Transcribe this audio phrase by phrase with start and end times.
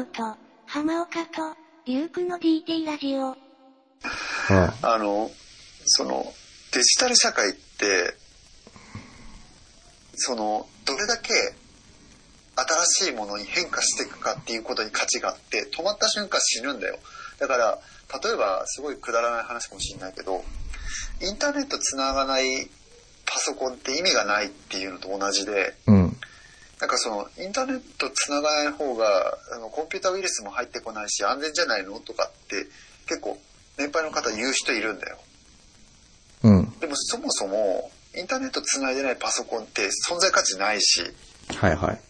[0.00, 0.36] うと、
[0.66, 3.30] 浜岡と、リュウクの DT ラジオ。
[3.30, 3.36] あ
[4.82, 5.30] あの、
[5.84, 6.32] その、
[6.72, 8.16] デジタル社会って、
[10.16, 11.32] その、どれだけ
[12.56, 16.98] 新しいものに変化していくかっていうことに価値があって、止まった瞬間死ぬんだよ。
[17.38, 17.78] だから、
[18.22, 20.44] 例えば、すごいくだらない話かもしれないけど、
[21.20, 22.68] インターネット繋がない
[23.26, 26.03] パソコンって意味がないっていうのと同じで、うん。
[26.80, 31.98] なんかそのインターネットつながらない方があのコンピュータウイルスも入ってこないし安全じゃないの？
[32.00, 32.66] とかって
[33.06, 33.38] 結構
[33.78, 35.18] 年配の方言う人いるんだよ。
[36.42, 36.70] うん。
[36.80, 41.02] でもそもそもインターネットつないでないパソコンって存在価値ないし
[41.56, 42.00] はいはい。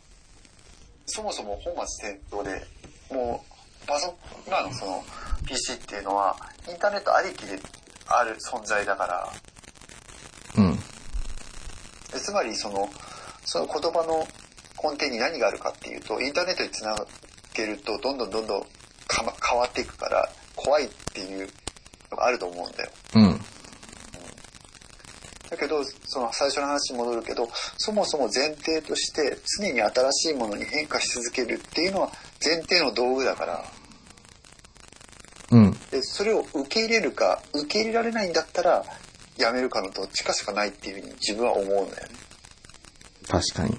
[1.07, 2.67] そもそも本末転倒で
[3.15, 3.45] も
[3.83, 5.05] うパソ今のその
[5.47, 6.37] PC っていうのは
[6.69, 7.61] インターネットありきで
[8.07, 9.33] ある存在だから
[10.57, 10.77] うん。
[10.77, 10.81] で
[12.21, 12.89] つまりその
[13.45, 14.27] その言葉の
[14.85, 16.95] 根底に何があるかっていうとインターネットにつな
[17.55, 18.63] げるとどんどんどんどん
[19.09, 21.49] 変わっていくから怖いっていう
[22.11, 22.91] のがあると思うんだよ。
[23.15, 23.41] うん。
[25.51, 32.11] だけどその最初の話に戻るけどそもそも前提として常に新しいものに変化し続けるっていうのは
[32.45, 33.65] 前提の道具だから
[35.53, 35.73] うん。
[35.91, 38.85] でそれを受け入れるか受け入れられないんだったら
[39.37, 42.15] やめるかのどっちかしかないっていうふうに自分は思うんだよね。
[43.29, 43.79] 確かに。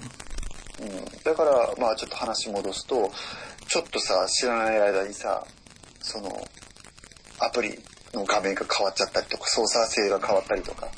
[0.80, 3.10] うん、だからまあちょっと話戻すと
[3.66, 5.44] ちょっとさ知らない間にさ
[6.00, 6.30] その
[7.40, 7.78] アプリ
[8.12, 10.88] の画面が変わっちゃったりとか操作性が変わったりとか。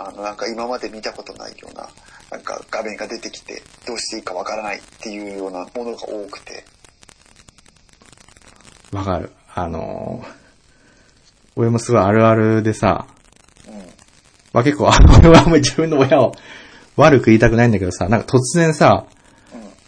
[0.00, 1.88] あのなんか今まで見たことないような
[2.30, 6.64] なんか画面が出てきてどうしていいかわからないっていうようなものが多くて。
[8.92, 9.32] わかる。
[9.56, 10.38] あのー
[11.58, 13.08] 俺もすごいあるあるでさ、
[13.66, 13.78] うん。
[14.52, 16.32] まあ結構、あの俺はあんまり自分の親を
[16.98, 19.06] 悪く言いたくないんだけどさ、なんか突然さ、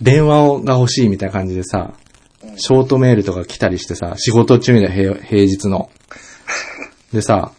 [0.00, 1.92] 電話が欲しいみたいな感じでさ、
[2.56, 5.90] ショートメールとか来たりしてさ、仕事中みたいな平日の。
[7.12, 7.52] でさ、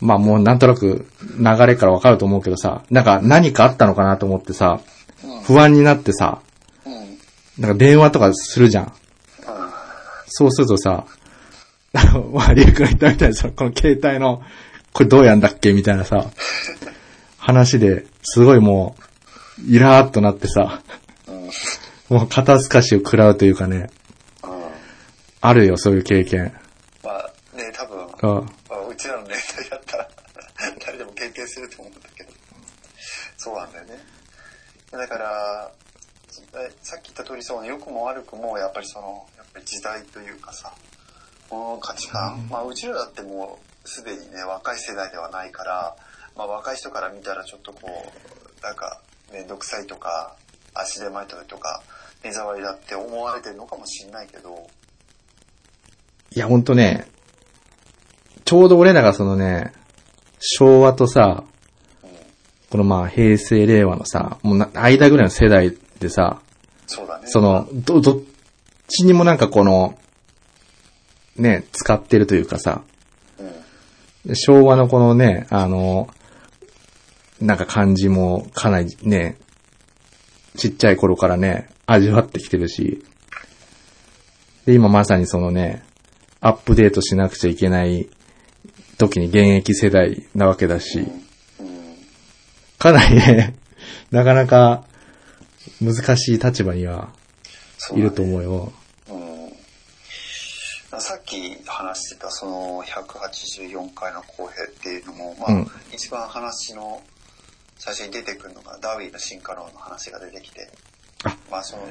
[0.00, 1.06] まあもうなんとなく
[1.38, 4.80] 流れからわかると思うけどさ、なんか何かあったのかなと思ってさ、
[5.44, 6.42] 不安になってさ、
[7.58, 8.92] なんか電話とかするじゃん。
[10.26, 11.06] そうするとさ、
[11.92, 14.42] あの、まあ、リュウ君が言ったみたいにさ、この携帯の、
[14.92, 16.30] これどうやんだっけみたいなさ、
[17.48, 18.94] 話で、すごいも
[19.58, 20.82] う、イラーっとなってさ、
[22.10, 23.88] もう肩透かしを食らうというかね、
[24.44, 24.70] うん。
[25.40, 26.52] あるよ、そういう経験。
[27.02, 30.08] まあね多分あまあ、うちらの年代だったら
[30.84, 32.30] 誰でも経験すると思うんだけど。
[33.38, 33.98] そうなんだよね。
[34.92, 35.70] だから
[36.52, 40.72] えさっき言った通りそうね良くも悪くもやっぱりそのやっぱり時代というかさ
[41.48, 45.96] この価値観、まあうちらだってもうすでにね若い世代ではないから、
[46.38, 49.00] まあ、若い人から見たらちょっとこうなんか
[49.32, 50.36] 面倒くさいとか
[50.72, 51.82] 足手まといとか
[52.22, 54.68] 目障りだって思われてるのかもしんないけど。
[56.34, 57.08] いや、ほんとね、
[58.44, 59.72] ちょうど俺らがそのね、
[60.38, 61.44] 昭和とさ、
[62.70, 66.40] このまあ平成令和のさ、もうな間ぐらいの世代でさ、
[66.86, 67.26] そうだね。
[67.26, 68.20] その、ど、どっ
[68.88, 69.98] ちにもなんかこの、
[71.36, 72.82] ね、使ってるというかさ、
[74.26, 74.36] うん。
[74.36, 76.08] 昭和のこのね、あの、
[77.40, 79.38] なんか感じもかなりね、
[80.56, 83.04] ちっちゃい頃からね、味わってきてるし、
[84.66, 85.84] で、今まさにそのね、
[86.40, 88.08] アップデートしなくちゃいけない
[88.98, 91.06] 時に現役世代なわけだし、
[92.78, 93.56] かなりね、
[94.10, 94.84] なかなか
[95.80, 97.12] 難しい立場には
[97.94, 98.72] いると思うよ。
[99.08, 99.14] う
[100.96, 101.00] ん。
[101.00, 105.70] さっき話してたその184回の公平っていうのも、まあうん。
[105.92, 107.02] 一番話の
[107.78, 110.68] 最初に出てくるのがダーウィンの進化論の話が出てきて
[111.24, 111.82] あまあその、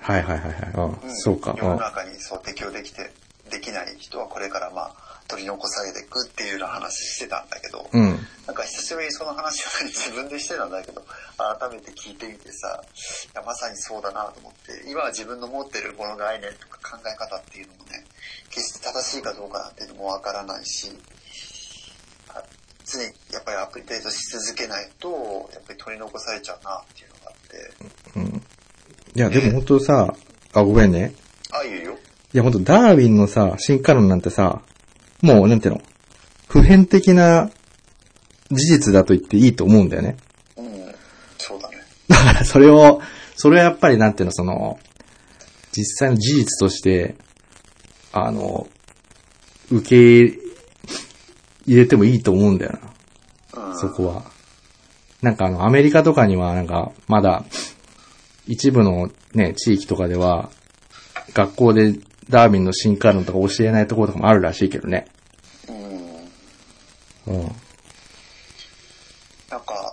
[0.00, 1.06] はいはいはいはい。
[1.06, 1.54] うん、そうか。
[1.56, 3.12] 世のうん中にそう適応できて
[3.50, 4.94] できない人はこれからまあ
[5.28, 8.18] 取り残されていくっていうような話してたんだけど、うん。
[8.46, 11.02] なんか久しぶりにその話を自分でしてたんだけど、
[11.38, 18.04] 改めて聞いてみてさ、いやまさにそうだなと思って、今は自分の持ってるこの概念とか考え方っていうのもね、
[18.50, 20.92] 決して正しいかどうかなんていうのもわからないし、あ
[22.92, 25.08] 常にやっぱりアップデートし続けないと、
[25.52, 28.50] やっぱり取り残されちゃうなっていうのがあって、
[29.14, 30.14] いや、でも本当さ、
[30.52, 31.12] あ、ごめんね。
[31.52, 31.98] ああいうよ。
[32.32, 34.62] いや、ほんと、ダーウィンのさ、進化論なんてさ、
[35.20, 35.82] もう、なんていうの、
[36.48, 37.50] 普遍的な
[38.50, 40.16] 事実だと言っていいと思うんだよね。
[40.56, 40.94] うん、
[41.38, 41.78] そうだね。
[42.08, 43.00] だから、それを、
[43.36, 44.78] それはやっぱりなんていうの、その、
[45.72, 47.16] 実際の事実として、
[48.12, 48.68] あの、
[49.70, 50.49] 受け
[51.70, 52.78] 入れてもいいと思うんだよ
[53.54, 54.24] な、うん、そこは。
[55.22, 57.44] なんかあの、アメリカとかにはなんか、まだ、
[58.48, 60.50] 一部のね、地域とかでは、
[61.32, 61.92] 学校で
[62.28, 65.06] ダーウィンの進化論とか教えないところとかもあるらしいけどね。
[65.68, 67.34] うん。
[67.34, 67.42] うん。
[69.48, 69.92] なんか、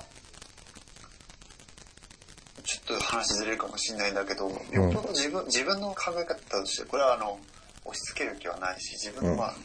[2.63, 4.56] ちょっと話ずれるかもしれないんだけど、よ
[4.89, 7.38] っぽど自分、自分の考え方として、これはあの、
[7.85, 9.56] 押し付ける気はないし、自分のまあ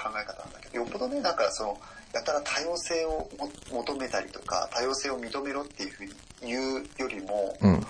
[0.00, 1.80] 考え方なんだけど、よっぽどね、なんかその、
[2.14, 7.86] やたら多様性をも求めたりとか、多様性を認めろっていうふうに言うよりも、うん。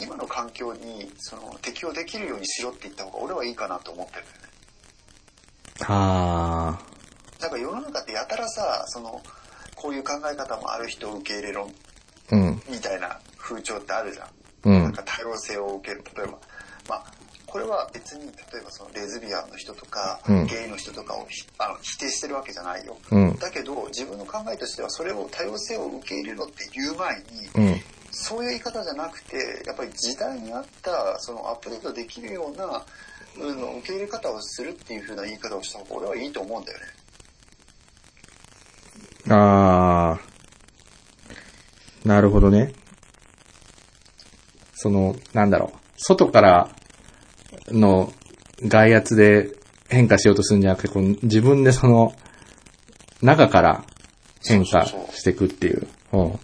[0.00, 4.48] 今の環境にその適応できるようにしろって言った方が俺はいいかなと思ってるんだよね。
[5.86, 6.78] あ
[7.40, 9.20] なんか世の中ってやたらさ、その、
[9.74, 12.36] こういう考え方もある人を受け入れろー。
[12.36, 12.62] うん。
[12.68, 14.28] みたいな風潮ってあるじゃん。
[14.64, 14.82] うん。
[14.84, 16.02] なんか多様性を受ける。
[16.16, 16.32] 例えば、
[16.88, 17.04] まあ、
[17.50, 22.96] これは別に、例えばそのレズビアンの人とか、うんゲイの人とかをひあの否定してるわけじゃないよ。
[23.10, 23.36] うん。
[23.36, 27.24] だけど、自分の考えとしては、それを多様性を受け入れろって言う前に、
[27.54, 27.80] うん。
[28.10, 29.36] そういう言い方じゃなくて、
[29.66, 32.84] やっぱり時代に合った、そのアップデートできるような、
[33.38, 36.84] うん、受け入れ方をするっていう風な言い方をした方が俺はいいと思うんだよね。
[39.30, 42.08] あー。
[42.08, 42.72] なるほどね。
[44.74, 45.78] その、なんだろう。
[45.96, 46.70] 外から
[47.72, 48.12] の
[48.62, 49.50] 外圧で
[49.88, 52.14] 変化しようとするんじゃなくて、こう自分でその、
[53.22, 53.84] 中から
[54.44, 55.88] 変化していくっていう。
[56.12, 56.20] うん。
[56.22, 56.38] うん、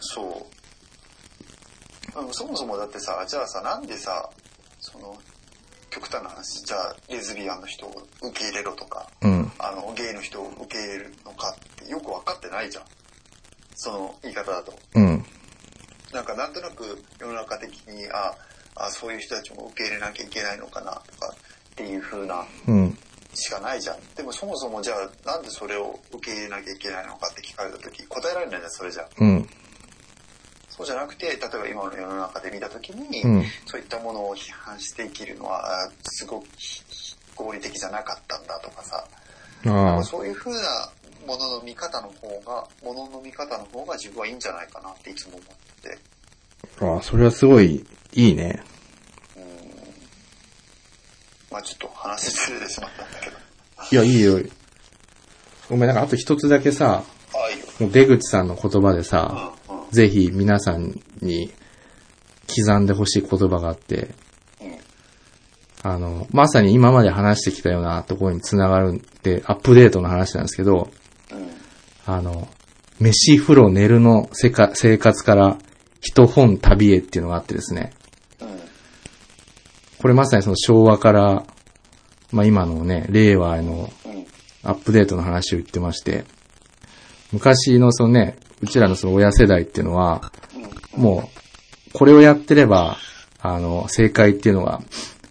[0.00, 2.20] そう。
[2.20, 4.30] うんそもそもだってさ、じゃあさ、なんでさ、
[4.80, 5.16] その、
[5.90, 7.90] 極端な話、じゃあ、レズビアンの人を
[8.22, 9.52] 受け入れろとか、うん。
[9.58, 12.84] あの、ゲイの人を受け入れるのかってよく分かってないじゃん。
[13.74, 14.72] その言い方だと。
[14.94, 15.24] うん。
[16.12, 18.34] なんかなんとなく世の中的に、あ、
[18.76, 21.34] あそういう人たちも受け入れなきゃいけないのかなとか
[21.72, 22.98] っていう風なうん。
[23.34, 23.96] しかないじゃん。
[24.14, 29.08] でもそもそもじゃあなんでそれを受け入れなきゃいけないのかって聞かれた時答えられないじゃん、それじゃ。
[29.18, 29.48] うん。
[30.68, 36.82] そうじゃなくて、例えば今の世の中で見た時に、うんそういったものを批判して生きるのは、あすごく非
[37.34, 39.04] 合理的じゃなかったんだとかさ、
[39.64, 40.90] なんあかそういう風な
[41.26, 45.98] ものの見方の方が、ものの見方の方が自分はいいんじゃないかなっていつも思ってて。
[46.80, 46.84] あ。
[46.84, 48.62] ああ、それはすごいいいね。
[51.50, 53.36] まあちょっと話ずれてしまったんだけど。
[53.90, 54.38] いや、いいよ。
[55.68, 57.04] ごめん、なんかあと一つだけさ、
[57.34, 57.66] ああ、いいよ。
[57.80, 59.90] もう出口さんの言葉でさ、うん、うん。
[59.90, 61.52] ぜひ皆さんに
[62.48, 64.14] 刻んでほしい言葉があって、
[64.60, 64.78] うん
[65.84, 70.90] あの、まさに今まで話してきたようなところにつながるんで、アップデートの話なんですけど、
[71.32, 71.50] うん。
[72.06, 72.48] あの、
[73.00, 75.58] 飯、風呂、寝るのせか生活から
[76.02, 77.92] 一本旅へっていうのがあってですね、
[79.98, 81.44] これまさにその昭和から、
[82.32, 83.90] まあ今のね、令和への。
[84.64, 86.24] アップデートの話を言ってまして、
[87.32, 90.30] 昔のそのね、うちらのその親世代っていうのは、
[90.96, 91.28] も
[91.88, 92.96] う、これをやってれば、
[93.40, 94.80] あの、正解っていうのが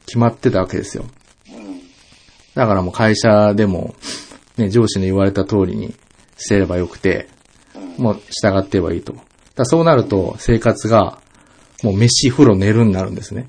[0.06, 1.06] 決まってたわけですよ。
[2.56, 3.96] だからもう会社でも、
[4.58, 5.96] ね、上司の言われた通りに
[6.38, 7.30] してればよくて、
[7.98, 9.16] もう従ってればいいと。
[9.66, 11.20] そうなると生活が、
[11.84, 13.48] もう飯、風呂、寝るになるんですね。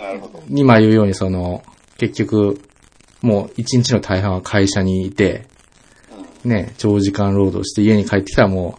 [0.00, 0.42] なるほど。
[0.48, 1.62] 今言うようにその、
[1.98, 2.60] 結局、
[3.22, 5.46] もう一日の大半は会社にいて、
[6.44, 8.78] ね、長時間労働して家に帰ってきたらも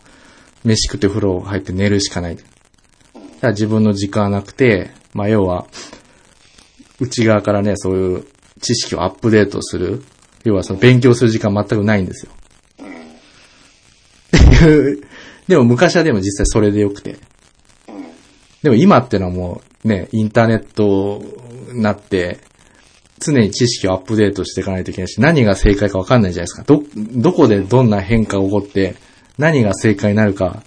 [0.63, 2.36] う、飯食って風呂入って寝るしかない。
[2.36, 2.47] だか
[3.42, 5.68] ら自分の時間はなくて、まあ要は、
[7.00, 8.26] 内側からね、そういう
[8.62, 10.04] 知識をアップデートする。
[10.44, 12.31] 要はその勉強する時間全くないんですよ。
[12.80, 12.88] うん。
[12.88, 15.07] っていう
[15.47, 17.11] でも昔はでも実際それでよくて。
[17.11, 17.18] うん。
[18.64, 21.21] でも今ってのはもうね、インターネット
[21.71, 22.40] になって、
[23.19, 26.64] 常に知識をアップデートしていかないといけないし、何が正解かわかんないじゃないですか。
[26.64, 26.83] ど、
[27.21, 28.95] どこでどんな変化が起こって、
[29.37, 30.64] 何が正解になるか、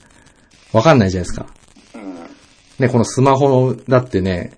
[0.73, 1.47] わかんないじゃないですか。
[1.95, 2.15] うん。
[2.79, 4.53] ね、このスマホだってね、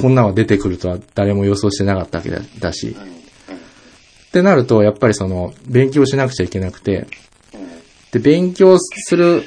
[0.00, 2.88] こんなのが出てくるとは誰も予想してなかったわけだだし。
[2.88, 3.02] うん。
[3.02, 3.08] っ
[4.32, 7.06] てなると、やっぱりその、勉強しなくちゃいけなくて、
[7.54, 7.68] うん。
[8.12, 9.42] で、勉強する、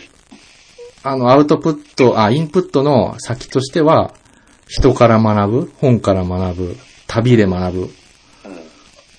[1.03, 4.13] あの、アウトプット、あ、インプットの先としては、
[4.67, 6.77] 人から学ぶ、本から学ぶ、
[7.07, 7.89] 旅で学ぶっ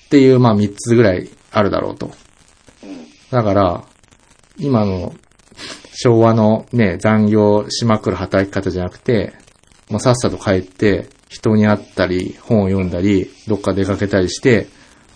[0.09, 2.11] ていう、まあ三つぐらいあるだろうと。
[3.31, 3.83] だから、
[4.57, 5.13] 今の
[5.93, 9.33] 昭和のね、残業しまくる働き方じゃなくて、
[9.89, 14.67] もうさっさと帰って、人に会ったり、本を読んだり、どっか出かけたりして、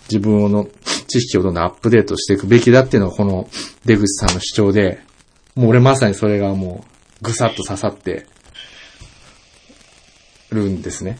[0.08, 0.66] 自分の
[1.08, 3.48] 知識をどんどんアップデートしていくべきだっていうのがこの
[3.84, 5.00] 出口さんの主張で、
[5.56, 6.84] もう俺まさにそれがも
[7.20, 8.26] うぐさっと刺さって
[10.50, 11.18] るんですね。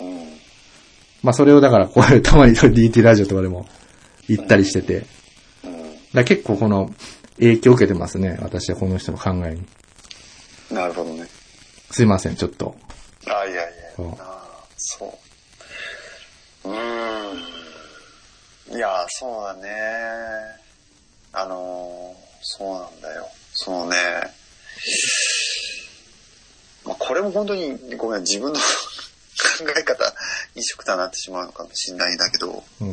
[0.00, 0.18] うん。
[1.22, 3.66] まあそれをだからこういうたまに DT ラジオとかでも
[4.28, 5.06] 言ったりしてて、
[5.64, 5.94] うん。
[6.12, 6.90] だ結構この
[7.36, 8.36] 影響を受けてますね。
[8.42, 9.64] 私はこの人の考えに。
[10.70, 11.26] なるほどね。
[11.90, 12.76] すいません、ちょっと。
[13.26, 13.62] あ、いやいや
[13.96, 15.18] そう、あそ
[16.64, 16.68] う。
[16.68, 18.76] うーん。
[18.76, 19.70] いや、そうだね。
[21.32, 23.28] あのーそうなんだよ。
[23.60, 23.96] そのね、
[26.84, 28.64] まあ、これも本当に、ごめん、自分の 考
[29.76, 30.14] え方、
[30.54, 32.88] 一色だなってしまうのかもしれないんだけど、うん。
[32.88, 32.92] い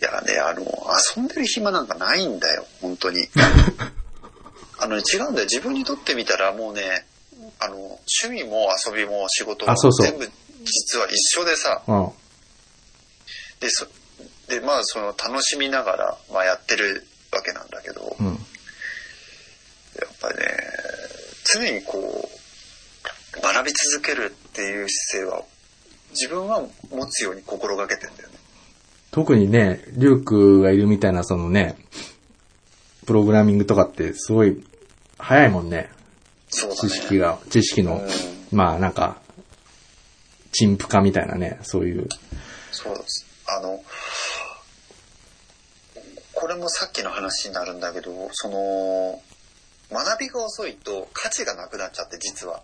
[0.00, 0.66] やね、あの、
[1.16, 3.28] 遊んでる暇なんかないんだよ、本当に。
[4.78, 5.44] あの、違うんだよ。
[5.46, 7.06] 自分にとってみたらもうね、
[7.60, 10.28] あの、趣味も遊びも仕事も全部
[10.64, 12.12] 実は一緒でさ、うん。
[13.60, 13.86] で、そ
[14.48, 18.46] で、まあ、その楽しみながら、まあ、やってるわけなんだけど、うん。
[20.02, 20.44] やっぱりね、
[21.54, 25.44] 常にこう、学び続けるっていう姿勢は、
[26.10, 28.34] 自分は持つように心がけてんだよね。
[29.10, 31.76] 特にね、リュウクがいるみたいな、そのね、
[33.06, 34.62] プログラミングとかってすごい
[35.18, 35.90] 早いもんね。
[36.50, 36.88] そうだね。
[36.88, 38.08] 知識が、知識の、うん
[38.50, 39.20] まあなんか、
[40.52, 42.08] 陳腐化みたいなね、そういう。
[42.72, 43.26] そうです。
[43.46, 43.82] あの、
[46.32, 49.20] これもさっきの話になるんだけど、その、
[49.90, 52.62] 学びが遅いと価値がなくなっちゃって、実は。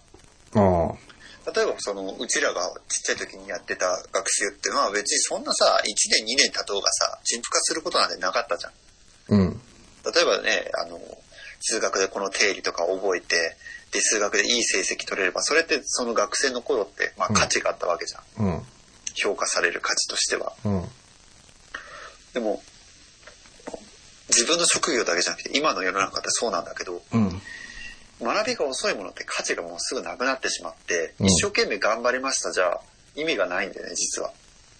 [1.54, 8.72] 例えば、その、うちらがちっちゃい時にやってた学習っていうのは別にそんなさ、1年2年経とうがさ、陳腐化することなんてなかったじゃん。
[9.28, 9.60] うん。
[10.04, 10.98] 例えばね、あの、
[11.60, 13.56] 数学でこの定理とか覚えて、
[13.92, 18.46] で、数学でいい成績取れれば、それってその学生の頃って、まあ価値があったわけじゃん。
[18.46, 18.62] うん。
[19.14, 20.52] 評価される価値としては。
[20.64, 20.88] うん。
[22.32, 22.62] でも、
[24.34, 27.42] 自分の職業だけじゃなくて、今の世の中ってそうなんだけど、うん。
[28.20, 32.78] 学びが遅いものって価値がもうすぐなくなってしまって、うん一生懸命頑張りましたじゃ
[33.16, 34.32] 意味がないんだよね、実は。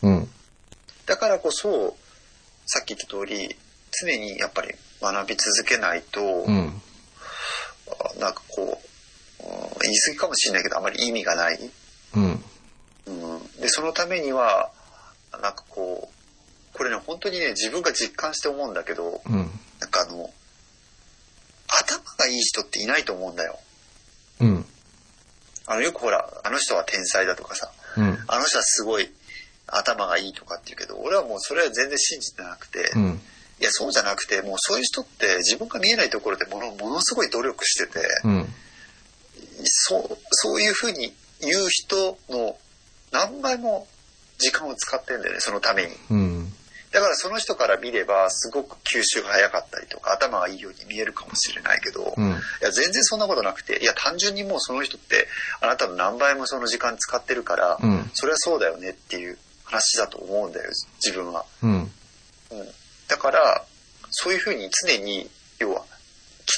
[0.02, 0.28] うん。
[1.06, 1.96] だからこそ、
[2.66, 3.56] さっき言った通り、
[4.02, 6.82] 常にやっぱり学び続けないと、うん。
[7.88, 8.94] あなんかこう、うん
[9.82, 11.70] 言い過ぎかもしれないけど、あまり意味がない。
[12.16, 12.44] うん。
[13.06, 14.70] うん、で、そのためには、
[15.32, 16.13] なんかこう、
[16.74, 19.50] これね、本当にね、自分が実感して思うんだけど、うん。
[19.80, 20.30] なんかあの、
[21.68, 23.58] 頭がいい人っていないと思うんだよ。
[24.40, 24.66] うん。
[25.66, 28.18] あの、よくほら、あの人は天才だとかさ、うん。
[28.26, 29.08] あの人はすごい
[29.66, 33.20] 頭がいいとかって言うけど、俺はもうそれは全然信じてなくて、うん。
[33.60, 38.48] いや、そうじゃなくて、もうそういう人って自分が見えないところでものものすごい努力してて、うん。
[39.64, 42.58] そう、そういうふうに言う人の
[43.12, 43.86] 何倍も
[44.38, 45.96] 時間を使ってんだよね、そのために。
[46.10, 46.33] うん。
[46.94, 52.30] だからその人から見れば、すごく吸収が早かったりとか、頭がいいように見えるかもしれないけど、うん。
[52.30, 55.26] いや、全然そんなことなくて、いや、単純にもうその人って、
[55.60, 58.10] あなたの何倍もその時間使ってるから、うん。
[58.14, 60.70] それはそうだよねっていう話だと思うんだよ、
[61.04, 61.44] 自分は。
[61.64, 61.72] うん。
[61.72, 61.90] うん。
[63.08, 63.64] だから、
[64.10, 65.84] そういうふうに常に、要は、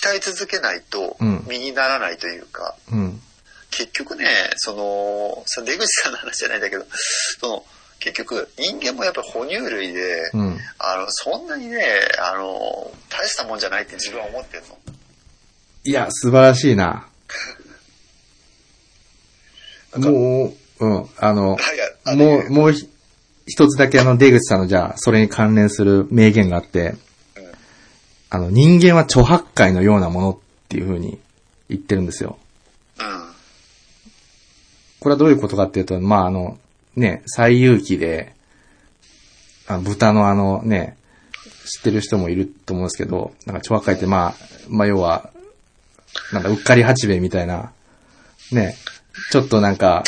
[0.05, 3.23] 鍛え続けないとうん身にならないというか、うん。
[3.71, 4.26] 結局ね、
[4.57, 6.85] その、その出口さんの話じゃないんだけど、
[7.40, 7.64] その、
[7.99, 10.59] 結局人間もやっぱり哺乳類で、うん。
[10.79, 11.79] あの、そんなにね、
[12.21, 14.79] あの、大したもんじゃないって自分は思ってるの。
[15.85, 17.09] いや、素晴らしいな。
[19.97, 21.57] もう、うん、あの、
[22.07, 22.88] もう、もうひ
[23.47, 26.97] 一つだけあの、出口さんのじゃあ、それに関連する名言があって、うん
[28.29, 30.38] あの、人間は著白海のようなものっ
[30.69, 31.19] ていう風に
[31.69, 32.38] 言ってるんですよ。
[32.99, 33.05] うん。
[35.00, 36.59] これはどういうことかっていうと、まあ、あの、
[36.97, 38.35] ね、最有機で、
[39.69, 40.97] あ豚のあのね、
[41.67, 44.35] 知ってる人もいると思うんですけど、なんか著白海ってまあ、
[44.69, 45.31] まあ要は、
[46.33, 47.73] なんかうっかり八兵衛みたいな、
[48.53, 48.76] ね、
[49.31, 50.05] ちょっとなんか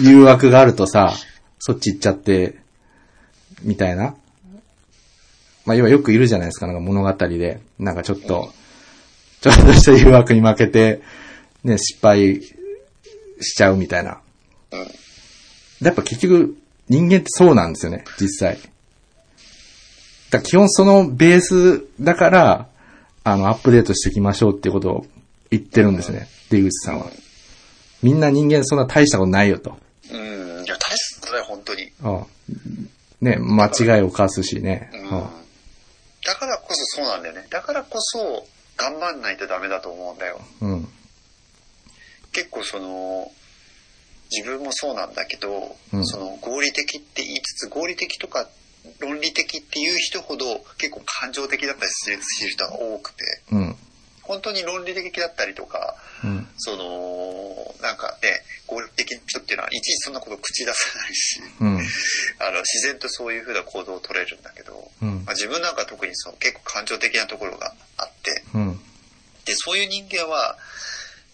[0.00, 1.14] 誘惑があるとさ、
[1.58, 2.58] そっち行っちゃって、
[3.62, 4.14] みたいな。
[5.64, 7.60] まあ要はよくいるじゃないですか、なんか物語で。
[7.78, 8.52] なんかちょっと、
[9.40, 11.00] ちょっとした誘惑に負けて、
[11.62, 12.42] ね、失敗
[13.40, 14.20] しちゃうみたいな。
[15.84, 15.86] うん。
[15.86, 16.56] やっぱ結局、
[16.88, 18.58] 人間ってそうなんですよね、実際。
[20.30, 22.68] だ基本そのベースだから、
[23.22, 25.06] あの、アップデートしていきましょうっていうことを
[25.50, 27.06] 言ってるんですね、出口さんは。
[28.02, 29.78] みんな人間そんな大したことないよと。
[30.12, 30.64] うん。
[30.64, 31.92] いや、大したことだよ、本当に。
[32.02, 34.90] うんね、間違いを犯すしね。
[34.92, 35.24] うんうん
[36.26, 37.46] だからこそそうなんだよね。
[37.50, 38.46] だからこそ、
[38.78, 40.40] 頑張んないとダメだと思うんだよ。
[40.62, 40.88] うん。
[42.32, 43.30] 結構その、
[44.30, 48.48] 自分もそうなんだけど、うんその合理的って言いつつ、合理的とか
[49.00, 50.44] 論理的っていう人ほど
[50.78, 53.76] 結構感情的だったりする人が多くて、うん。
[54.22, 56.48] 本当に論理的だったりとか、うん。
[56.56, 61.68] その、なんかね、合理的な人っていうのはいちいちそんなこと口出さないし、うん。
[62.38, 68.80] あの、自然とそういうふうな行動を取れるんだけど、うんまあ、自分なんか特にその結構感情的なところがあって、うん。
[69.44, 70.56] で、そういう人間は、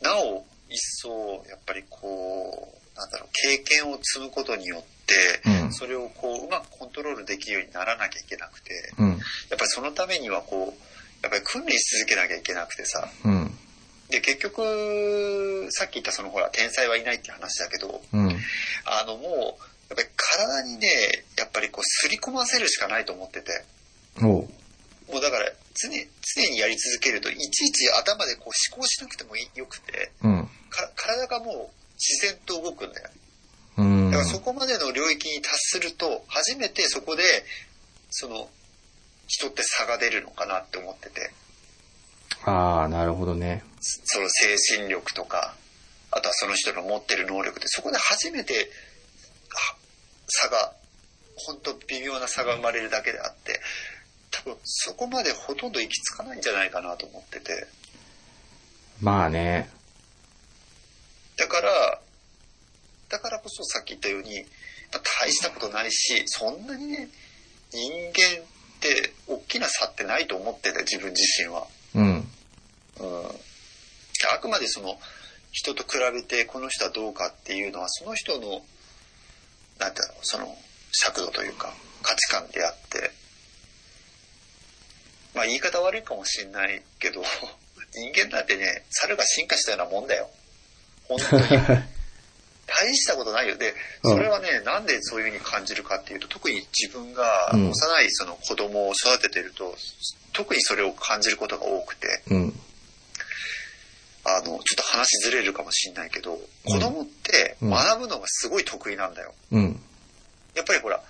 [0.03, 9.09] なお一層、やっぱりこう、なんだろう、経験を積むことによって、うんそれをこう、うまくコントロールできるようにならなきゃいけなくて、うん。
[9.11, 9.19] やっ
[9.51, 13.59] ぱりそのためにはこう、やっぱり訓練し続けなきゃいけなくてさ、うん。
[14.11, 18.29] で、結局、さっき言ったそのほら、天才はいないって話だけど、うん。
[18.85, 19.33] あのもう、
[19.89, 20.89] やっぱり体にね、
[21.39, 23.65] やっぱりこう、すり込ませるしかないと思ってて。
[25.13, 30.49] もうだから、常、常にやり続けると、いちいち頭でこう思考しなくてもよくて、うん。
[30.69, 33.15] か体がもう自然と動くんだよね。
[33.77, 37.23] うんだからそこまでの領域に達すると、初めてそこで、
[38.11, 38.49] その、
[39.29, 41.31] 人って差が出るのかなって思ってて、
[42.45, 43.63] ああ、なるほどね。
[43.81, 45.55] その精神力とか、
[46.11, 48.71] あとはその人の持ってる能力で、そこで初めて、
[49.51, 49.77] は
[50.27, 50.73] 差が、
[51.37, 53.61] 本当微妙な差が生まれるだけであって、
[54.31, 57.67] 多分そこまでほとんど行き着かないんじゃないかなと思ってて、
[59.01, 59.71] まあね。
[61.41, 61.99] だから、
[63.09, 64.41] だからこそさっき言ったように、
[64.93, 67.09] まあ大したことないし、そんなにね、
[67.73, 68.47] 人間っ
[68.81, 71.67] て大きな差ってないと思ってて、自分自身は。
[71.95, 72.29] うん。
[73.01, 73.27] うん。
[74.35, 74.99] あくまでその、
[75.51, 78.63] 人と比べてこの人はどうかっていうのは、その人の、
[79.79, 80.55] なんていうの、その、
[80.93, 83.11] 尺度というか、価値観であって、
[85.35, 87.23] まあ言い方悪いかもしんないけど、
[87.95, 90.29] 人間なんてね、猿が進化したようなもんだよ。
[91.11, 91.83] 本当に。
[92.71, 93.57] 大したことないよ。
[93.57, 99.75] で、それはね、なんでそういうふうに感じるかっていうと、特に自分がうん幼いその子供を育ててると、
[100.33, 102.61] 特にそれを感じることが多くて、うん。
[104.25, 109.35] あの、ちょっと話ずれるかもしんないけど、子供ってうん学ぶのがすごい得意なんだよ。
[109.51, 109.81] うん。
[110.55, 111.03] やっぱりほら、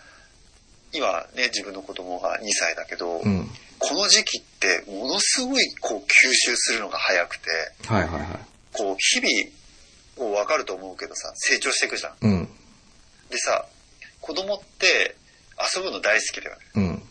[0.92, 3.50] 今ね、自分の子供が2歳だけど、うん。
[3.78, 7.50] この時期ってものすごいこう吸収するのが早くて、
[7.87, 8.28] はいはいはい。
[8.73, 9.60] こう日々、
[10.21, 12.12] こう分かると思うけどさ、成長していくじゃん。
[12.21, 12.49] うん。
[13.31, 13.64] でさ、
[14.21, 15.16] 子供って
[15.75, 16.62] 遊ぶの大好きだよね。
[16.75, 17.03] うん。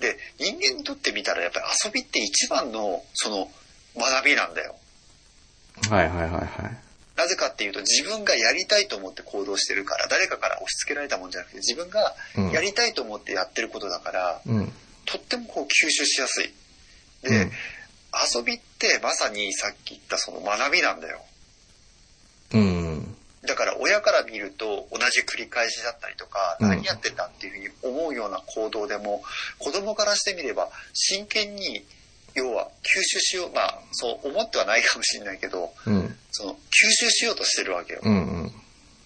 [0.00, 3.50] で、人間にとってみたらやっぱり遊びって一番のその
[3.94, 4.74] 学びなんだよ。
[5.90, 6.46] はいはいはいはい。
[7.14, 14.72] なぜかっていうと自分がやりたいと思って行動してるから、誰かから押し付けられたもんじゃなくて自分がうんやりたいと思ってやってることだから、うん。
[15.04, 16.54] とってもこう吸収しやすい。
[17.22, 17.52] で、うん
[18.34, 21.20] 遊びってまさにさっき言ったその学びなんだよ。
[22.52, 23.16] うん。
[23.46, 29.22] だから親から見ると同じ繰り返しだったりとか、うん何やってんだっていうふうに思うような行動でも、
[29.58, 31.84] 子供からしてみれば真剣に、
[32.34, 36.16] 要は吸収しよう、まあそう思ってはないかもしれないけど、うん。
[36.32, 36.56] その吸
[36.90, 38.00] 収しようとしてるわけよ。
[38.02, 38.42] うん。
[38.42, 38.52] うん。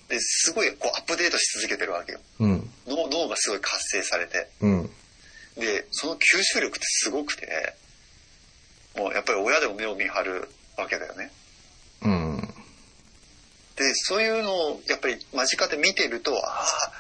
[0.09, 2.21] で、すごいこうアップデートし続けてるわけよ。
[2.41, 2.71] うん。
[2.87, 4.49] 脳脳がすごい活性されて。
[4.61, 4.91] うん。
[5.57, 7.75] で、その吸収力ってすごくて、
[8.97, 11.31] もうやっぱり親でも目を見張るわけだよね。
[12.03, 12.40] うん。
[13.77, 16.93] で、そういうのをやっぱり間近で見てると、ああ、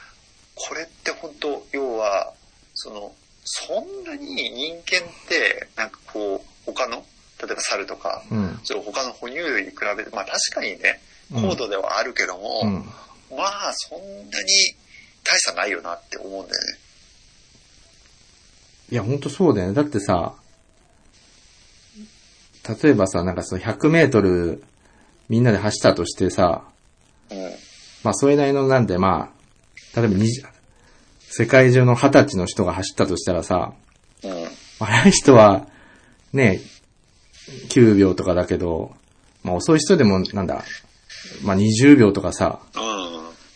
[0.54, 2.32] これって本当要は、
[2.74, 3.12] その、
[3.44, 4.82] そんなに人間っ
[5.28, 7.04] て、なんかこう、他の、
[7.42, 8.60] 例えば猿とか、うん。
[8.64, 11.00] それ他の哺乳類に比べて、まあ確かにね、
[11.32, 12.72] うん高度ではあるけども、うん。
[13.36, 14.74] まあそんなに
[15.22, 16.78] 大差ないよなって思うんだよね。
[18.90, 19.74] いや、ほんとそうだよね。
[19.74, 20.34] だってさ、
[22.82, 24.64] 例えばさ、なんかその100メートル
[25.30, 26.64] みんなで走ったとしてさ、
[27.30, 27.38] うん。
[28.02, 29.30] まあそれなりのなんでま
[29.94, 30.26] あ、例えば20
[31.20, 33.72] 世界中の20歳の人が走ったとしたらさ、
[34.24, 34.48] うん。
[34.80, 35.68] 早い人は、
[36.32, 36.60] ね、
[37.68, 38.92] 9秒とかだけど、
[39.44, 40.64] まあ遅い人でもなんだ、
[41.44, 42.58] まあ20秒とかさ、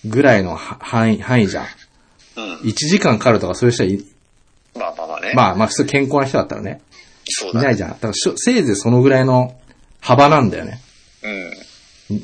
[0.04, 0.10] うん。
[0.10, 1.66] ぐらいのは範囲、範囲じゃん。
[2.36, 2.54] うん。
[2.68, 4.04] 1時間かかるとかそういう人はい、
[4.78, 5.32] まあまあまあね。
[5.34, 6.82] まあまあ普通健康な人だったらね、
[7.24, 7.64] そうだね。
[7.64, 7.90] いないじゃん。
[7.90, 9.58] だからせいぜいそのぐらいの
[10.00, 10.80] 幅なんだよね。
[11.24, 11.63] うん。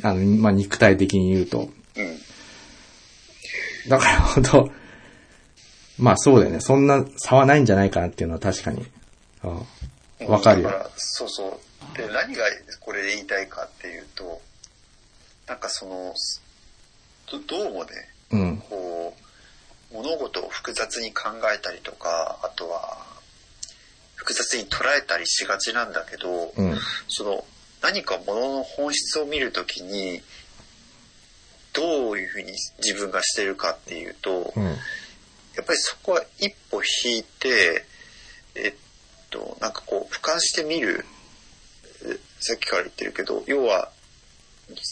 [0.03, 1.71] あの、まあ肉体的に言うと。
[1.97, 2.19] うん。
[3.88, 4.71] だから本当
[5.99, 6.61] まあそうだよね。
[6.61, 8.87] そんな差はないんじゃないかなっていうのは確かに。
[9.45, 9.66] うん
[10.29, 11.97] わかるよそうそう。
[11.97, 12.45] で、何が
[12.81, 14.40] これで言いたいかっていうと、
[15.47, 16.14] なんかその、
[17.31, 17.90] どどうもね、
[18.33, 18.57] うん。
[18.69, 19.16] こ
[19.93, 22.99] う、物事を複雑に考えたりとか、あとは、
[24.16, 26.79] 複雑に捉えたりしがちなんだけど、うん。
[27.09, 27.45] その、
[27.83, 30.23] 何か物の本質を見るときに、
[31.73, 34.64] どういうふうに自分がしてるかっていうと、うん。
[34.64, 34.71] や
[35.62, 37.85] っぱりそこは一歩引いて、
[38.55, 38.75] えっ
[39.31, 41.05] と、なんかこう、俯瞰してみる、
[42.05, 43.90] えさっきから言ってるけど、要は、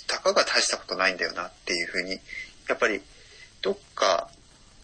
[0.07, 2.21] たかが大したことないんだよなっていうふうに、
[2.69, 3.01] やっぱり、
[3.63, 4.31] どっか、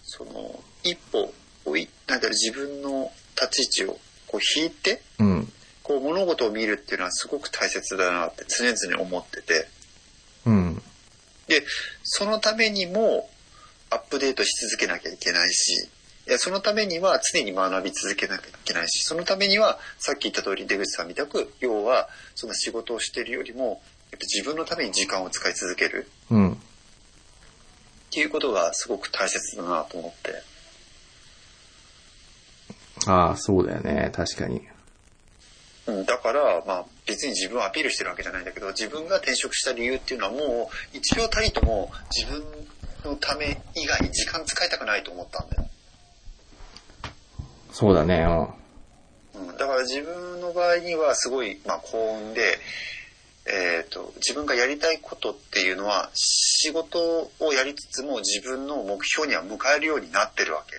[0.05, 1.33] その、一歩、
[1.64, 5.53] 置いなんだろう、自分の立ち位置をこう引いて、うん。
[5.85, 9.68] こう物事を見るっていうのはすごく大切だなって常々思ってて、
[11.47, 11.62] で、
[12.03, 13.29] そのためにも
[13.90, 15.88] アップデートし続けなきゃいけないし、
[16.27, 26.53] いや、そのためには常に学び続けなきゃいけないし、そのためにはさっき言った通り出口さんみたく、要はその仕事をしているよりも、やっぱ自分のために時間を使い続けるうん。
[26.53, 26.57] っ
[28.11, 30.42] ていうことがすごく大切だなと思って。
[33.07, 34.11] ああ、そうだよね。
[34.14, 34.62] 確かに。
[35.87, 42.42] うん、だから、まあ別に自分をアピールしてるわけじゃないんだけど、自分が転職した理由っていうのはもう一秒たりとも自分
[43.05, 45.68] のため以外に時間使いたくないと思ったんだよ。
[47.73, 48.25] そうだね。
[49.35, 52.59] うん、だから自分の場合にはすごい、まあ、幸運で、
[53.47, 60.77] えっ、と、自分がやりたいことっていうのは仕事をやりつつも自分の目標には迎えるようになってるわけ。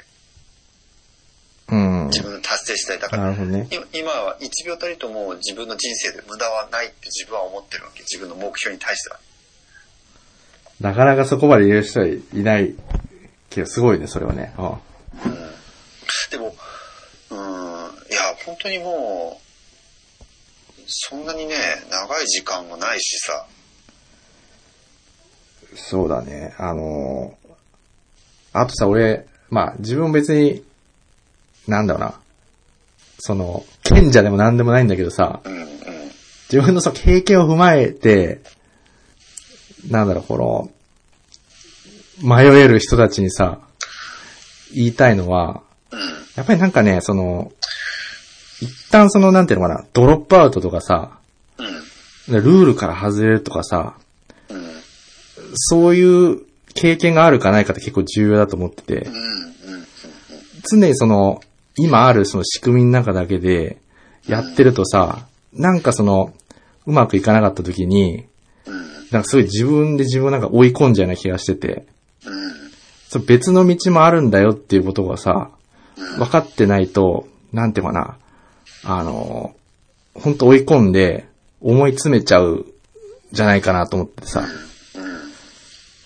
[2.07, 2.99] 自分の達成したい。
[2.99, 3.67] だからね。
[3.71, 8.01] 今今は1秒たりとも自分の人生で無駄はないって自分は思ってるわけ。
[8.01, 9.19] 自分の目標に対しては。
[10.81, 12.75] なかなかそこまで言える人はいない
[13.49, 14.53] けど、すごいね、それはね。
[14.57, 14.77] うん。
[16.31, 16.55] でも、
[17.29, 21.55] うーん、いや、本当にもう、そんなにね、
[21.89, 23.45] 長い時間もないしさ。
[25.75, 26.53] そうだね。
[26.57, 27.45] あのー
[28.57, 30.63] あとさ、俺、まあ、自分別に、
[31.67, 32.13] なんだろうな。
[33.19, 35.41] その、賢者でもなんでもないんだけどさ。
[36.51, 38.41] 自分のその経験を踏まえて、
[39.89, 40.71] なんだろう、こ
[42.21, 43.59] の、迷える人たちにさ、
[44.73, 45.99] 言いたいのは、うん。
[46.35, 47.51] やっぱりなんかね、その、
[48.61, 51.17] 一旦その、なんていうのかな、ドロップアウトとかさ、
[52.27, 52.43] うん。
[52.43, 53.97] ルールから外れるとかさ、
[54.49, 54.65] うん。
[55.55, 56.41] そういう
[56.73, 59.07] 経験があるかないかって結構重要だと思ってて。
[60.69, 61.41] 常にその、
[61.77, 63.77] 今あるその仕組みの中だけで
[64.27, 66.33] やってるとさ、なんかその、
[66.85, 68.25] うまくいかなかった時に、
[69.11, 71.85] なんかすごい自分で自分なんか追い込んじゃうような気がしてて、
[73.09, 75.51] そ別の道もあるんだよっていうことがさ、
[76.17, 78.17] 分かってないと、なんていうかな、
[78.83, 79.55] あの、
[80.13, 81.27] ほんと追い込んで
[81.61, 82.65] 思い詰めちゃう
[83.31, 84.45] じゃないかなと思ってさ、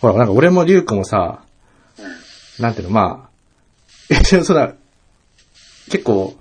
[0.02, 1.44] ほら、なんか俺もリュウクもさ、
[2.60, 3.30] なんていうの、ま
[4.10, 4.74] あ、 一応そうだ、
[5.90, 6.38] 結構、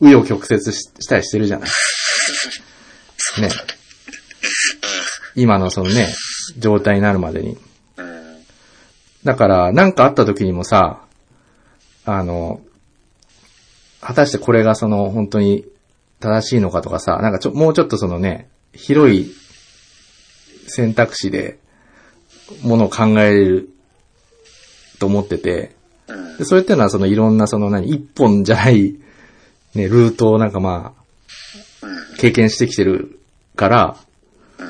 [0.00, 1.70] 紆余曲折ししたりしてるじゃない。
[3.40, 3.48] ね。
[5.34, 6.12] 今のそのね、
[6.58, 7.56] 状態になるまでに。
[9.24, 11.04] だから、なんかあった時にもさ、
[12.04, 12.60] あの、
[14.00, 15.64] 果たしてこれがその本当に
[16.18, 19.32] 正しいのかとかさ、なんかちょ、もうちょっとそのね、広い
[20.66, 21.58] 選択肢で、
[22.62, 23.70] ものを考える
[24.98, 25.74] と思ってて、
[26.38, 28.94] でそれっていうのはそのいろんなその何、一本じゃない、
[29.74, 32.16] ね、ルートをなんかまあ、うん。
[32.16, 33.18] 経験してきてる
[33.56, 33.96] から、
[34.58, 34.66] うん。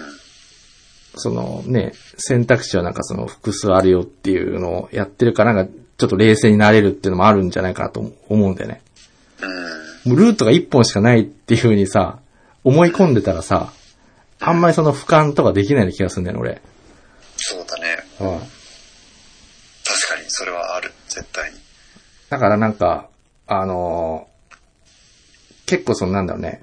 [1.16, 8.83] そのね、選択肢はなんかその複数あるよっていうのをやってるから、なんかちょっと冷静になれるっていうのもあるんじゃないかなと思うんだよね。
[10.05, 10.12] うん。
[10.12, 12.18] もうルートが一本しかないっていう風にさ、
[12.64, 13.72] 思い込んでたらさ、
[14.40, 16.62] あんまりその俯瞰とかできないような気がするんだよね、俺。
[17.37, 18.05] そうだね。
[18.20, 18.38] うん。
[18.38, 20.92] 確かに、それはある。
[21.14, 21.59] 絶対に。
[22.31, 23.09] だからなんか、
[23.46, 24.33] あのー
[25.64, 26.62] 結構そのなんだろうね、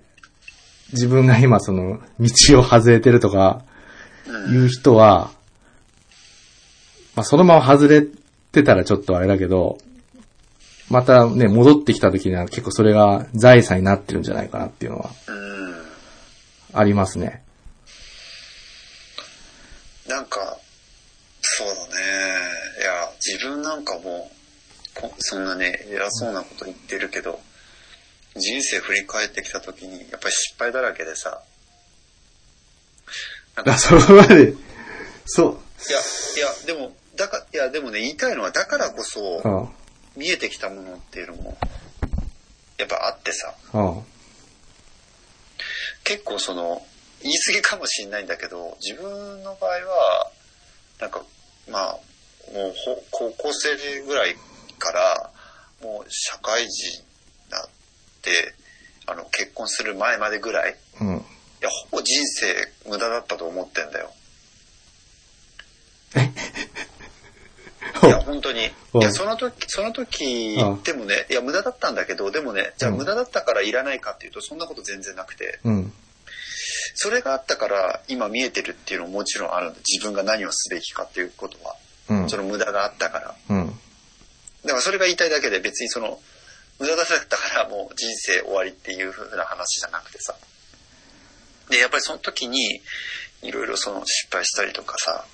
[0.91, 3.63] 自分が今その道を外れてるとか、
[4.27, 4.53] うん。
[4.53, 5.31] いう人は、
[7.15, 8.05] まあ、そのまま外れ
[8.51, 9.79] てたらちょっとあれだけど、
[10.89, 16.79] またね、戻ってきた時には結構それが財産になってるんじゃないかなっていうのはうん。
[16.79, 17.43] ありますね。
[20.07, 20.39] なんか、
[21.41, 21.81] そうだね。
[22.79, 24.31] いや、自分なんかも、こ
[25.19, 27.39] そんなね、偉そうなこと言ってるけど、
[28.35, 31.41] 人生振り返ってきた時に、やっぱり失敗だらけでさ、
[33.55, 34.53] なんかあ、 そこまで、
[35.25, 35.59] そう。
[35.89, 39.69] いや、いや、でも、だか、いや、でもね、言いたいのは、だからこそ、うん。
[40.15, 41.57] 見えてきたものっていうのも、
[42.77, 44.05] やっぱあってさ、うん。
[46.03, 46.85] 結構その、
[47.21, 50.31] 言い過ぎかもしれないんだけど、自分の場合は、
[50.99, 51.23] なんか、
[51.67, 51.91] まあ、
[52.53, 54.35] もうほ、高校生ぐらい
[54.79, 55.29] から、
[55.83, 57.05] もう社会人に
[57.51, 57.69] なっ
[58.21, 58.55] て、
[59.05, 61.25] あの、結婚する前までぐらい、いうん。
[61.61, 62.55] や、ほぼ人生
[62.89, 64.11] 無駄だったと思ってんだよ。
[68.03, 68.65] いや、本当に。
[68.65, 75.93] いうんや、その時、その時うん、でもね、いや、無駄だったんだけど、でもね、じゃあうん無駄だったからいらないかっていうと、そんなこと全然なくて、うん。
[76.95, 81.75] それがあったから今見えてるっていうのももちろんあるんで、自分が何をすべきかっていうことは、
[82.09, 82.37] うんそ。
[82.37, 83.35] の無駄があったから。
[84.71, 84.73] うん。
[84.73, 86.19] だからそれが言いたいだけで別にその、
[86.79, 90.35] 無駄だったからもう人生終わりっていう風な話じゃなくてさ。
[91.69, 92.81] で、やっぱりその時に、
[93.41, 95.25] いろいろその失敗したりとかさ、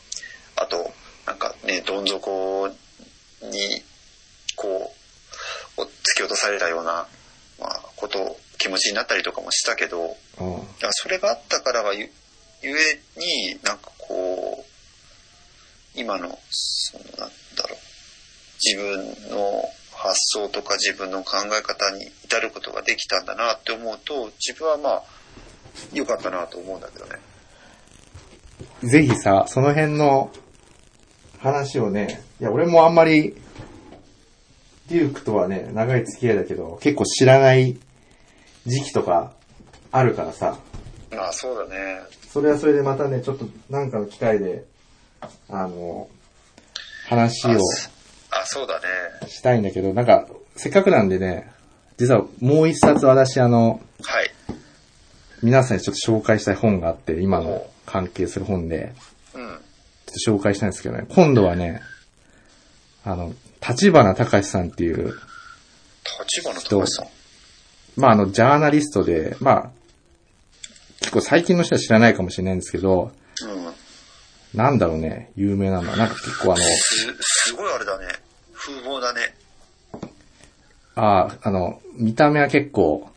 [0.56, 0.94] あと、
[1.26, 2.68] なんかね、どん底
[3.42, 3.84] に、
[4.56, 4.94] こ
[5.78, 7.08] う、突き落とされたような、
[7.60, 10.58] まあ、こと、気持ちになったりとかもしたけど、うん。
[10.60, 12.10] だからそれがあったからがゆ
[12.62, 17.80] ゆえになんかこう今のそのなんだろう
[18.64, 19.64] 自分の
[19.94, 25.04] 発想とか自分の考え方に至ることができたんだなって思うと自分はまあ
[25.94, 27.20] 良かったなと思うんだけどね。
[28.84, 30.32] ぜひさ、その辺の
[31.40, 33.36] 話をね、いや、俺もあんまり、
[34.88, 37.78] デュークとはね、長い付き合いだけど、結構知らない
[38.66, 39.34] 時期とか
[39.92, 40.58] あるからさ、
[41.12, 42.02] まあそうだね。
[42.30, 44.66] それはそれでまたね、ちょっとなんかの機会で、
[45.50, 46.10] あの、
[47.08, 47.60] 話を
[48.42, 48.86] あ、そうだね。
[49.30, 51.52] したいんだけど、なんか、せっかくなんでね、
[51.98, 54.32] 実はもう一冊私あの、はい。
[55.42, 58.94] 皆さんにちょっと紹介したい本があって、今の関係する本で、
[59.34, 59.60] うん。
[60.06, 61.82] ちょっと紹介したいんですけどね、今度はね、
[63.04, 63.34] あの、
[63.68, 65.14] 立花隆さんっていう、
[66.30, 67.08] 立花隆さん？
[67.96, 69.72] まああの、ジャーナリストで、まあ、
[71.00, 73.12] 結構最近の人は知らないかもしれないんですけど、
[73.44, 74.58] うん。
[74.58, 78.08] なんだろうね、有名なのは、なんか結構あの、す、すごいあれだね。
[78.66, 79.36] 風貌だね。
[80.96, 83.10] ああ、あの、見た目は結構、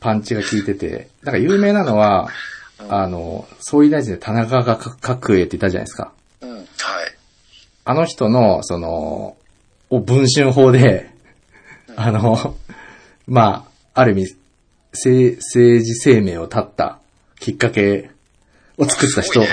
[0.00, 2.30] パンチが効いてて、なんか有名なのは、
[2.88, 6.12] あの、総理大臣で田中角栄って言ったじゃないですか。
[6.40, 6.56] うん。
[6.56, 6.66] はい。
[7.84, 9.36] あの人の、その、
[9.90, 11.10] を文春法で、
[11.94, 12.56] あの、
[13.26, 14.36] まあ、ある意味、
[14.92, 16.98] 政政治生命を絶った
[17.38, 18.10] きっかけ
[18.78, 19.40] を作った人。
[19.40, 19.50] ねへ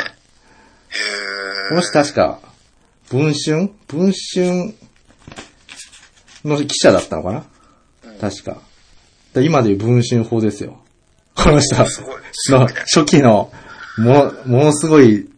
[1.69, 2.39] この人確か、
[3.09, 3.69] 文春？
[3.87, 4.73] 文春
[6.45, 7.45] の記者だったのかな、
[8.19, 8.57] 確か。
[9.33, 10.81] で今でいう文春法ですよ。
[11.35, 11.85] この人は
[12.49, 13.51] の初期の、
[13.97, 15.29] も、ものすごい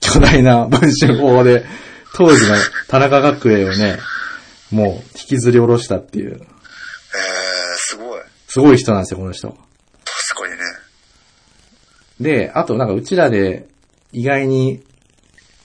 [0.00, 1.64] 巨大な文春法で、
[2.14, 2.54] 当時の
[2.88, 3.98] 田中角栄をね、
[4.70, 6.44] もう引きずり下ろしたっていう、えー、
[7.76, 8.20] すごい。
[8.46, 9.56] すごい人なんですよ、この人。
[10.06, 10.56] すごいね。
[12.20, 13.66] で、あとなんかうちらで
[14.12, 14.82] 意外に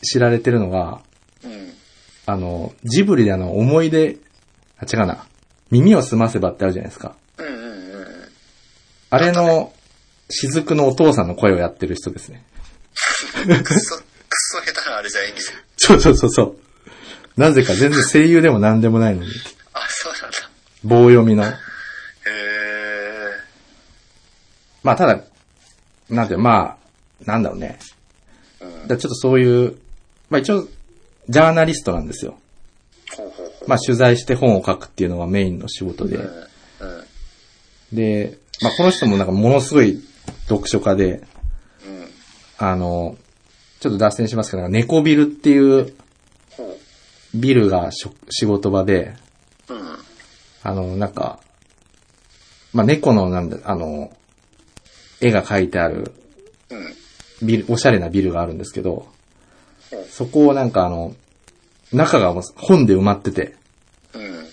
[0.02, 1.02] 知られてるのが、
[1.44, 1.74] うん。
[2.26, 4.18] あの、ジブリであの、思い出、
[4.80, 5.26] あ、違うな。
[5.72, 7.16] 耳を澄ませばってあるじゃないですか。
[7.38, 8.06] うんうんうんうん。
[9.10, 9.74] あれの、
[10.30, 12.44] 雫のお父さんの声をやってる人ですね。
[13.34, 15.56] くっそ、くっそ下手なあれじゃ演技じゃん。
[15.78, 16.58] そうそうそうそう。
[17.40, 19.30] なぜか全然声優でも何でもないのに、
[19.74, 20.38] あ、そうなんだ。
[20.84, 21.44] 棒読みの。
[21.46, 21.54] へえ。
[24.84, 25.24] まあただ、
[26.10, 26.78] なんていうま
[27.22, 27.80] あ、なんだろうね。
[28.62, 28.72] うん。
[28.72, 29.78] だからちょっとそういう、
[30.30, 30.68] まあ一応、
[31.30, 32.38] ジャーナリストなんですよ。
[33.16, 33.39] ほうほう。
[33.68, 36.18] まあ取材して本を書くっていうのがメインの仕事で。
[36.18, 36.24] うん。
[36.24, 37.96] うん。
[37.96, 40.02] で、まあこの人もなんかものすごい
[40.48, 41.24] 読書家で、
[41.86, 42.08] うん。
[42.58, 43.18] あの、
[43.80, 45.94] ちょっと脱線しますけど、猫ビルっていう
[46.52, 46.78] ほ
[47.34, 49.14] ビルが仕事場で、
[49.70, 49.74] う。
[49.74, 49.98] うん。
[50.64, 51.40] あの、なんか、
[52.74, 54.12] まあ、猫のなんだ、あの、
[55.22, 56.14] 絵が描いてある
[56.70, 57.48] うん。
[57.48, 59.08] ビル、おしゃれなビルがあるんですけど
[60.10, 61.16] そこをなんかあの、
[61.92, 63.56] 中がもう本で埋まってて、
[64.14, 64.46] うん。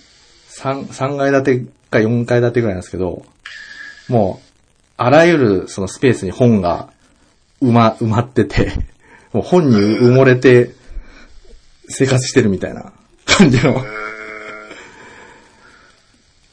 [0.49, 3.25] 3、三階建てか4階建てぐらいなんですけど、
[4.09, 4.47] もう、
[4.97, 6.89] あらゆるそのスペースに本が
[7.61, 8.71] 埋ま、埋まってて、
[9.33, 10.73] もう本に埋もれて
[11.87, 12.91] 生活してるみたいな
[13.25, 13.85] 感じの、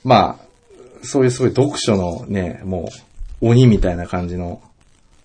[0.05, 0.45] まあ、
[1.03, 2.91] そういうすごい読書のね、も
[3.41, 4.63] う鬼みたいな感じの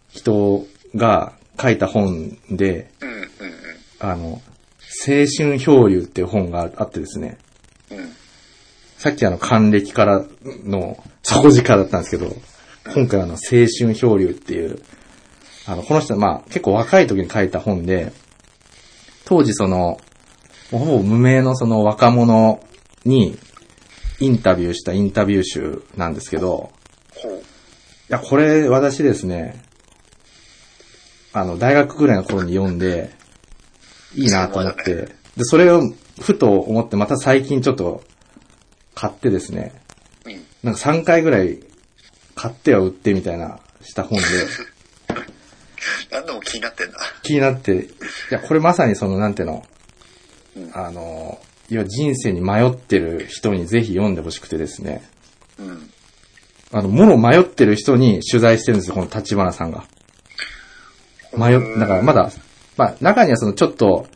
[0.09, 2.89] 人が書いた本で。
[4.01, 4.41] あの、
[5.07, 7.37] 青春漂流っていう本があってですね、
[7.91, 8.11] うん。
[8.97, 10.25] さっきあの、還暦から
[10.65, 12.35] の底力だったんですけど、
[12.93, 14.81] 今回あの、青春漂流っていう、
[15.65, 18.11] あの、この人まあ、結構若い時に書いた本で、
[19.25, 19.99] 当時その、
[20.71, 22.61] ほぼ無名のその若者
[23.05, 23.37] に
[24.19, 26.71] インタビューしたインタビュー集なんですけど、
[28.09, 29.63] いや、これ私ですね、
[31.31, 33.11] あの、大学ぐらいの頃に読んで、
[34.15, 35.81] いいなと思って、で、それを
[36.19, 38.03] ふと思ってまた最近ちょっと
[38.95, 39.81] 買ってですね、
[40.25, 40.43] うん。
[40.63, 41.59] なんか3回ぐらい
[42.35, 44.25] 買っては売ってみたいなした本で、
[46.11, 46.97] 何度も気になってんだ。
[47.23, 47.87] 気になって、い
[48.31, 49.65] や、これまさにその、なんていうの、
[50.55, 55.07] うんあの、いや、人生に迷ってる人にぜひ読んでほしくてですね、
[55.59, 55.89] うん。
[56.71, 59.85] あの、もの迷ってる人に取材してるんですよ、この立花さんが。
[61.37, 62.31] 迷っ、だからまだ、
[62.79, 64.07] まあ、中にはそのちょっと、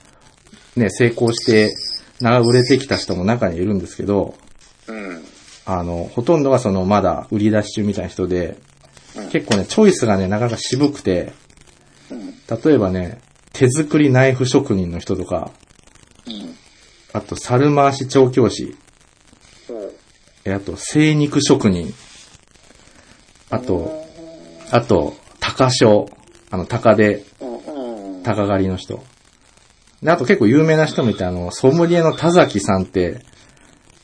[0.77, 1.75] ね、成功して、
[2.21, 4.35] 長売れてきた人も中にいるんですけど、
[4.87, 5.21] うん。
[5.65, 8.57] あの、ほとんどがそのまだ売り出し中みたいな人で、
[9.17, 11.33] うん結構ね、チョイスがね、なかなか渋くて、
[12.09, 12.33] うん。
[12.63, 13.19] 例えばね、
[13.51, 15.51] 手作りナイフ職人の人とか、
[16.25, 16.55] うん。
[17.11, 18.77] あと、猿回し調教師。
[20.45, 21.93] えあと、精肉職人、
[23.49, 24.05] あと、
[24.71, 26.09] あと、鷹匠、
[26.49, 27.25] あの、鷹で。
[28.23, 29.03] 鷹狩りの人。
[30.01, 33.19] で、あと結構有名な人もいて、あの、ソムリエの田崎さんって、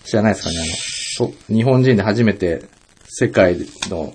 [0.05, 0.57] 知らないですかね？
[0.59, 2.63] あの、そ日本人で初めて
[3.07, 3.57] 世界
[3.89, 4.13] の、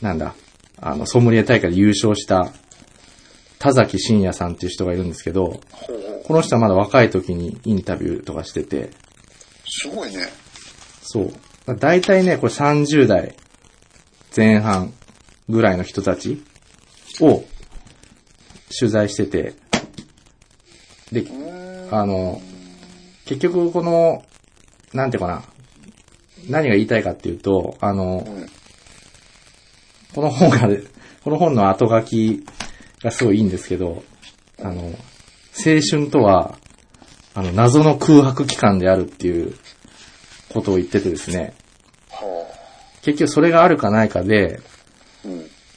[0.00, 0.34] なんだ、
[0.80, 2.50] あの、ソムリエ大会で優勝した、
[3.58, 5.60] 田崎真也さんっていう人がいるんですけど。
[6.30, 8.90] この人はまだ若い時にインタビューとかしてて、
[9.66, 10.28] すごいね。
[11.02, 11.32] そう。
[11.76, 13.34] だいたいね、これ30代
[14.36, 14.92] 前半
[15.48, 16.40] ぐらいの人たち
[17.20, 17.42] を
[18.78, 19.54] 取材してて、
[21.12, 21.24] で、
[21.90, 22.40] あの、
[23.26, 24.24] 結局この、
[24.92, 25.42] なんていうかな、
[26.48, 28.46] 何が言いたいかっていうと、あの、うん。
[30.14, 30.68] この本が、
[31.22, 32.44] この本の後書き
[33.02, 34.02] がすごいいいんですけど、
[34.60, 36.56] あの、青春とは、
[37.34, 39.54] あの、謎の空白期間であるっていう
[40.52, 41.54] ことを言っててですね、
[42.10, 42.46] は
[43.02, 44.60] 結局それがあるかないかで。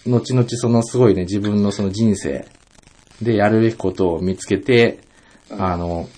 [0.05, 2.45] 後々そのすごいね、自分のその人生
[3.23, 4.99] でやるべきことを見つけて、
[5.51, 6.09] あの、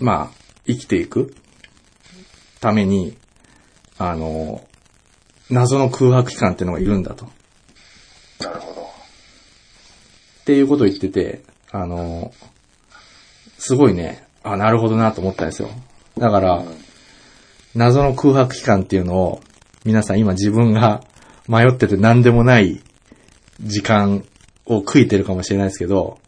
[0.00, 1.34] まあ、生きていく
[2.60, 3.16] ために、
[3.98, 4.66] あの、
[5.50, 7.26] 謎の空白期間っていうのがいるんだと。
[8.40, 8.82] なるほど。
[8.82, 12.32] っていうことを言ってて、あの、
[13.58, 15.70] すごいね、あ、なるほどなと思ったんですよ。
[16.18, 16.64] だから、
[17.74, 19.40] 謎の空白期間っていうのを、
[19.84, 21.02] 皆さん今自分が
[21.48, 22.82] 迷ってて何でもない
[23.60, 24.24] 時間
[24.76, 26.18] を食いてるかもしれないですけど、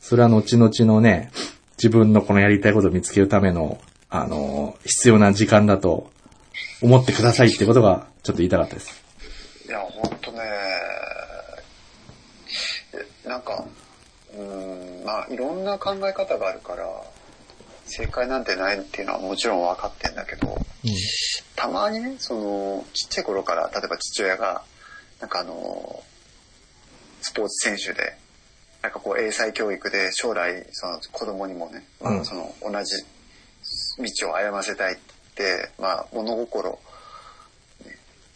[0.00, 1.30] それは後々のね、
[1.76, 6.10] 自分のこのやりたいことを見つけるための、あの、必要な時間だと
[6.82, 9.02] 思ってくださいってことがちょっと言いたかったです。
[9.68, 10.40] いや、ほんとね、
[13.24, 13.64] えなんか、
[14.34, 16.88] うーん、まあ、いろんな考え方があるから、
[17.84, 20.58] 正解なんてないっていうのはもちろん分かってんだけど、
[21.56, 24.62] たまにね、その、ちっちゃい頃から、例えば父親が、
[25.20, 26.02] なんかあの、
[27.28, 28.14] スポーツ選手で、
[28.82, 33.04] なんかこう英才教育で将来、その子供にもね、まあうんその同じ
[34.20, 34.96] 道を歩ませたいっ
[35.34, 36.78] てまあ物心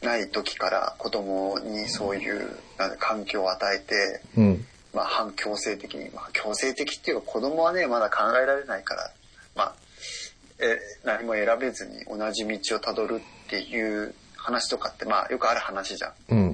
[0.03, 2.59] ない時から子供にそういう
[2.99, 4.67] 環境を与えて、うん。
[4.93, 9.11] まあ反強制的に、まあ強制的っていうか子供はね、まだ考えられないから、
[9.55, 9.75] まあ、
[10.59, 16.13] え、何も選べずに同じ道をたどるっていう話とかって、まあよくある話じゃん。
[16.31, 16.52] うん。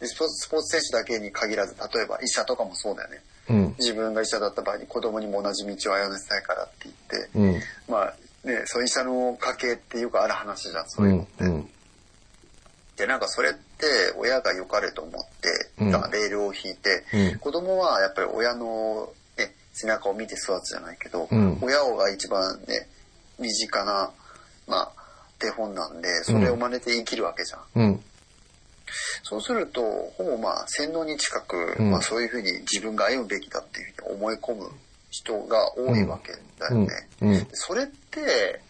[0.00, 0.28] でスポー
[0.62, 3.22] ツ選手だけに限らず、例えば医者とかもそうだよね。
[3.50, 3.74] うん。
[3.78, 7.92] 自分が医者だった場合に子供にも同じ道を歩ませたいからって言って、うん。
[7.92, 11.44] まあね、そう医者の家系ってよくある話じゃん、そうういうのって。
[11.44, 11.46] ん。
[11.48, 11.70] うん。
[12.96, 13.86] で、なんかそれって
[14.16, 15.48] 親が良かれと思って、
[15.80, 22.88] うんだレールを引いて、うん子供はやっぱり親の、ね、背中を見て育つじゃないけど、うん親が一番ね、
[23.38, 24.10] 身近な、
[24.66, 24.92] まあ、
[25.38, 28.00] 手本なんで、それを真似て生きるわけじゃん。
[28.90, 28.94] うん。
[29.22, 29.82] そうすると、
[30.16, 34.70] ほぼまあ、洗脳に近く、うんまあそういうふうに自分が歩むべきだっていうふうに思い込む
[35.10, 36.88] 人が多いわけだよね。
[37.20, 37.46] うん。
[37.52, 38.60] それって、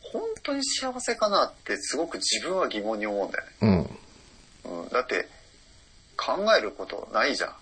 [0.00, 3.88] 本当に幸せかなってすごく自分は疑問に思うんだよね。
[4.64, 4.82] うん。
[4.82, 5.28] うん、だって、
[6.16, 7.54] 考えることないじゃん。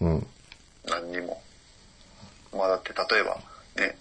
[0.00, 0.26] うん。
[0.86, 1.42] 何にも。
[2.52, 3.38] まあだって例えば、
[3.76, 3.96] ね、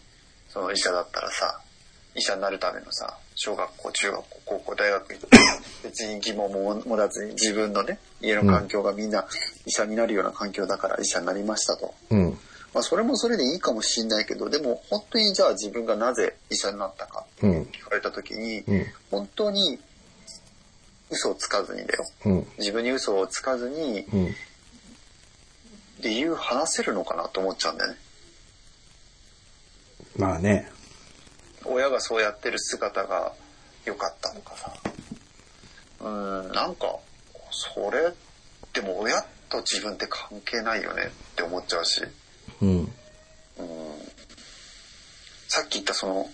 [0.49, 1.59] その医者だったらさ、
[2.15, 5.37] 医者になるためのさ、小学校、中学校、高校、大学行って、
[5.83, 9.27] 別に疑問も持たずに自分のね、家の環境がみんな
[9.65, 11.93] 医者になるような環境だから医者になりましたと。
[12.09, 12.39] うん。
[12.73, 17.63] まあそれもそれでいいかもしんないけど、でも本当にじゃあ自分がなぜ医者になったかってうん。
[17.63, 18.93] 聞かれた時に、うん。
[19.11, 19.79] 本当に
[21.09, 22.05] 嘘をつかずにだよ。
[22.25, 22.47] うん。
[22.57, 24.35] 自分に嘘をつかずにうん。
[26.01, 27.97] 理由話せるのかなと思っちゃうんだよね。
[30.17, 30.69] まあね。
[31.65, 33.33] 親がそうやってる姿が
[33.85, 34.71] 良かったとかさ。
[36.01, 36.97] うーん、なんか、
[37.51, 38.13] それ、
[38.73, 42.01] でも親と自分って関係ないよねって思っちゃうし、
[42.61, 42.93] うん。
[45.47, 46.29] さっき言ったその、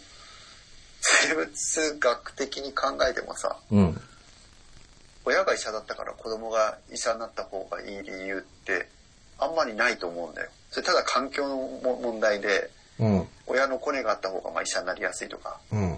[1.02, 4.02] 生物学的に考えてもさ、うん。
[5.26, 8.88] 親が医者だったから子供が医者になった方がいい理由って
[9.38, 10.50] あんまりないと思うんだよ。
[10.72, 13.28] それただ環境のも問題で、うん。
[13.50, 15.98] 親のコネがあった方がまあ医者になりやすいとか、うん。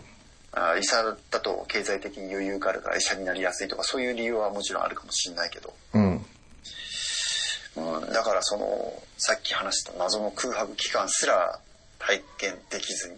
[0.53, 6.25] あ医者だと経済的に余裕があるから医者になりやすいとかそういう理由はもちろんあるかもしれないけど、うん。
[7.75, 11.59] うん、だからそのさっき話した謎の空白期間すら
[11.99, 13.15] 体験できずに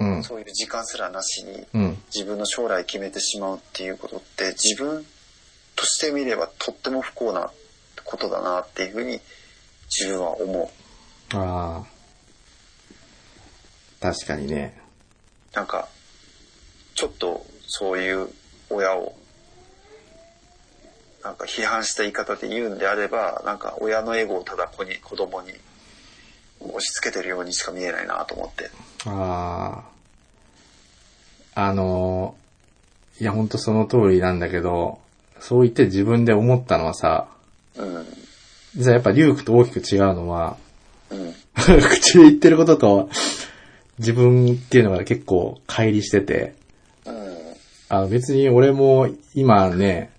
[0.00, 0.24] うん。
[0.24, 1.98] そういう時間すらなしにうん。
[2.14, 5.04] 自分の将来決めてしまうっていうことって自分
[5.76, 7.50] としてみればとっても不幸な
[8.04, 9.20] ことだなっていうふうに
[9.88, 10.70] 自分は思
[11.32, 11.93] ああ。
[14.04, 14.78] 確かにね。
[15.54, 15.88] なんか、
[16.94, 18.28] ちょっとそういう
[18.68, 19.14] 親を、
[21.22, 25.52] なんか批判した言い方で言うんであれば、なんか親のエゴをただ子に、子供に
[26.60, 28.68] 押し付けてるようにしか見えないなと思って。
[29.06, 29.84] あ
[31.54, 31.62] あ。
[31.62, 32.36] あの、
[33.22, 34.98] いやほんとその通りなんだけど、
[35.40, 37.26] そう言って自分で思ったのはさ、
[37.74, 38.06] うん。
[38.76, 40.58] 実はやっぱリュウクと大きく違うのは、
[41.08, 41.34] うん。
[41.56, 43.08] 口で言ってることと
[43.98, 46.54] 自分っていうのが結構乖離してて、
[47.88, 50.10] あの別に俺も今ね、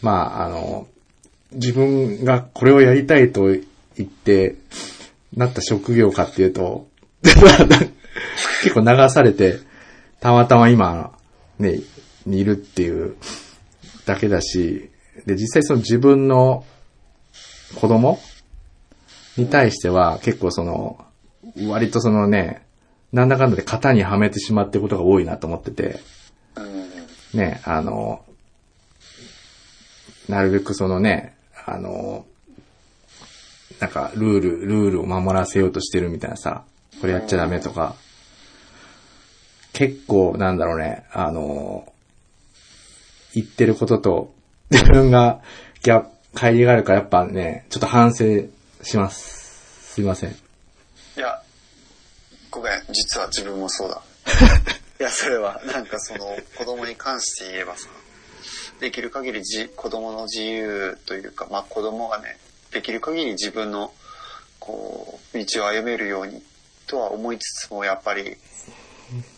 [0.00, 0.86] まああの、
[1.52, 3.62] 自分がこれをやりたいと言
[4.02, 4.56] って、
[5.36, 6.88] なった職業かっていうと、
[8.62, 9.58] 結構流されて、
[10.20, 11.12] たまたま今、
[11.58, 11.80] ね、
[12.26, 13.16] にいるっていう
[14.06, 14.90] だけだし、
[15.26, 16.64] で、実際その自分の
[17.74, 18.20] 子供
[19.36, 21.04] に対しては結構その、
[21.66, 22.61] 割とそのね、
[23.12, 26.00] なんだかんだで型にはめてしまってることが多いなと思ってて、
[27.34, 28.24] ね、あの、
[30.28, 31.36] なるべくそのね、
[31.66, 32.24] あの、
[33.80, 36.64] なんか、ルール、ルールを守らせようとしてるみたいなさ、
[37.00, 37.96] これやっちゃダメとか、
[39.72, 41.92] 結構、なんだろうね、あの、
[43.34, 44.34] 言ってることと、
[44.70, 45.40] 自分が、
[45.82, 48.24] ギャ帰りがあるからやっぱね、ちょっと反省
[48.82, 49.94] します。
[49.94, 50.30] すいません。
[50.30, 50.34] い
[51.16, 51.42] や、
[52.52, 54.02] ごめん、実は自分もそうだ。
[55.00, 57.88] いや、それは、なんかその、子供に関して言えばさ、
[58.78, 62.38] できる限りじ子供の自由というか、まあ子供がね、
[62.70, 63.90] できる限り自分の、
[64.60, 66.42] こう、道を歩めるように
[66.86, 68.36] とは思いつつも、やっぱり、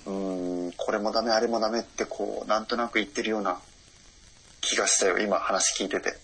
[0.07, 3.61] うーん、これもダメ、あれもダメってこう、なんとなく言ってるような
[4.61, 6.17] 気がしたよ、今話聞いてて。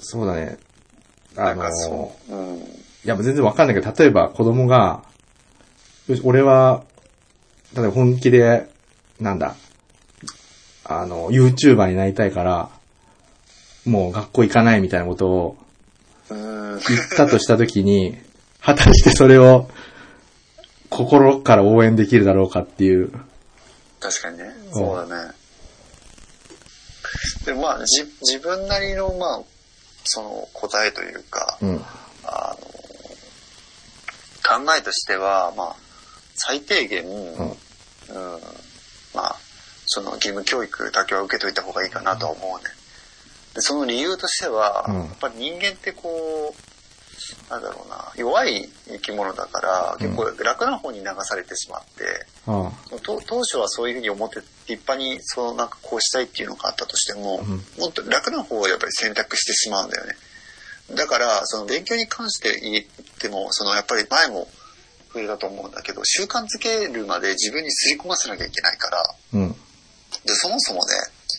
[0.00, 0.58] そうだね。
[1.34, 5.04] あのなんか、そう、うん、いや、全然わかんないけど、例えば子供が、
[6.08, 6.82] よし俺は、
[7.72, 8.68] 例えば本気で、
[9.20, 9.54] なんだ、
[10.84, 12.68] あの、YouTuber になりたいから、
[13.84, 15.56] もう学校行かないみたいなことを
[16.28, 16.80] 言っ
[17.16, 18.18] たとしたときに、
[18.60, 19.70] 果たしてそれを
[20.90, 23.12] 心から応援できるだろうかっていう。
[24.00, 24.50] 確かにね。
[24.72, 25.32] そうだね。
[27.44, 29.40] で、まあ、じ、自分なりの、まあ、
[30.02, 31.80] その答えというか、うん。
[32.24, 32.85] あの、
[34.46, 35.76] 考えとしては、まあ、
[36.34, 37.36] 最低限、うん、
[39.14, 39.36] まあ、
[39.86, 42.64] その義務教育だけは受けといた方がいいかなとは思うね。
[43.54, 44.94] でその理由としては、うん。
[44.96, 52.70] やっぱり人間ってこう、なんだろうな、弱い生き物だから、結構楽な方に流されてしまって、あ
[53.02, 54.36] 当当初はそういうふうに思って
[54.68, 57.46] 立派にそのなんかこうしたいっていうのがあったとしても、ん。
[57.78, 60.16] もっと楽な方をやっぱり選択してしまうんだよね。
[60.94, 62.84] だからその勉強に関して言っ
[63.18, 64.46] てもそのやっぱり前も
[65.08, 69.02] 触れたと思うんだけど習慣づけるまで自分にすり込ませなきゃいけないから
[69.34, 69.52] うん。
[70.24, 70.92] でそもそもね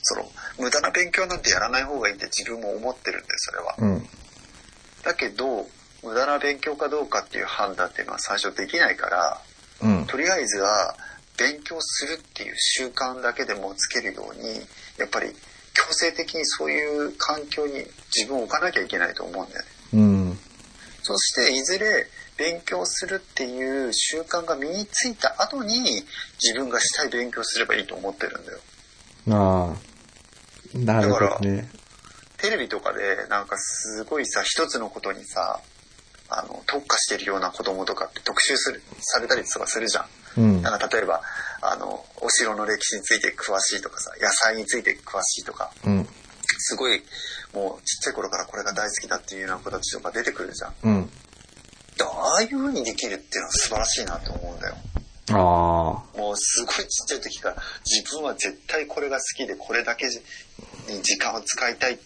[0.04, 0.26] その
[0.60, 3.76] 無駄な勉強なんてやらない方がいいって自分も思ってるんでそれは。
[3.78, 4.08] うん。
[5.04, 5.68] だけど
[6.04, 9.42] 無駄な勉強かどうかっていう判断っていうのは最初できないから
[9.82, 10.06] うん。
[10.08, 10.96] とりあえずは
[11.38, 14.56] 勉強するっていう習慣だけでもつけるように
[14.98, 15.30] やっぱり
[15.78, 19.68] 強制的にそういう環境に自分を置かなきゃいけないと思うんだよね。
[19.94, 20.40] うん。
[21.04, 22.08] そしていずれ
[22.38, 26.04] 勉強するっていう習慣が身についた後に
[26.42, 28.60] 自分がしたい勉強すればいいと思ってるんだよ。
[29.30, 30.78] ああ。
[30.78, 31.70] なるほどね。
[32.38, 35.60] テレビとかでなんかすごいさ一つのことにさ
[36.30, 40.06] あの特化してるような子供とかって特集するされたりとかするじゃん。
[40.38, 40.62] うん。
[40.62, 41.22] なんか例えば
[41.62, 46.08] あのお城の歴史について詳しいとかさ野菜について詳しいとかうん。
[46.60, 47.02] すごい
[47.54, 50.74] もうちっちゃい頃からこれが大好きだっていうような子たちとか出てくるじゃん。
[50.84, 51.10] うん。
[51.98, 54.76] でああいう風にできるっていうのは素晴らしいなと思うんだよ。
[55.30, 56.18] ああ。
[56.18, 61.98] もうすごいちっちゃい時から自分は絶対これが好きでこれだけに時間を使いたいっ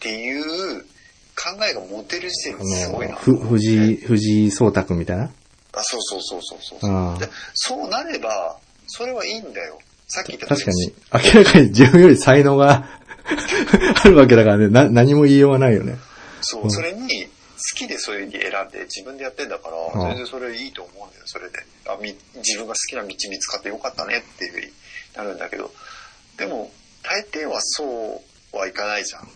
[0.00, 5.30] ていう考えが持てる時点あですごいなの、ふ、藤井、藤井聡太くんみたいな？
[5.72, 7.30] あそうそうそうそうそう。
[7.54, 8.56] そうなれば
[8.86, 9.78] それはいいんだよ。
[10.08, 12.88] さっき言った確かに、明らかに自分より才能が
[14.02, 15.98] あるわけだからね、な、何も言いようがないよね。
[16.40, 16.70] そう、うん。
[16.70, 17.30] それに好
[17.76, 20.08] きでそういうに選んで自分でやってんだから、うん。
[20.08, 21.22] 全然それいいと思うんだよ。
[21.26, 21.58] それで。
[21.86, 24.66] あみ自分が好きな道見つかってよかったねっていうふうに
[25.14, 25.70] なるんだけど。
[26.38, 26.70] でも
[27.02, 29.28] 大抵はそうはいかないじゃん。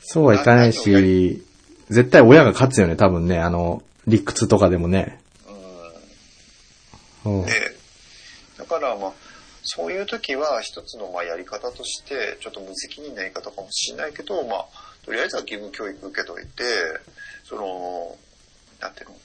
[0.00, 1.42] そうはいかないし、
[1.90, 5.18] 絶対親が勝つよね、多分ね、あの、理屈とかでもね。
[7.28, 7.46] うん。
[7.46, 7.52] で
[8.58, 9.12] だからまあ
[9.62, 14.66] そういう時は一つのまあやり方としてちょっと無責任な言い方かもしれないけどまあ
[15.04, 16.64] とりあえずは義務教育受けといて
[17.44, 18.16] その
[18.80, 19.16] なんていうの、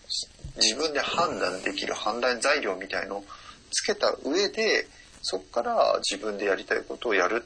[0.57, 3.23] 自分で判断できる判断材料みたいのを
[3.71, 4.87] つけた上で、
[5.21, 7.45] そこから自分でやりたいことをやる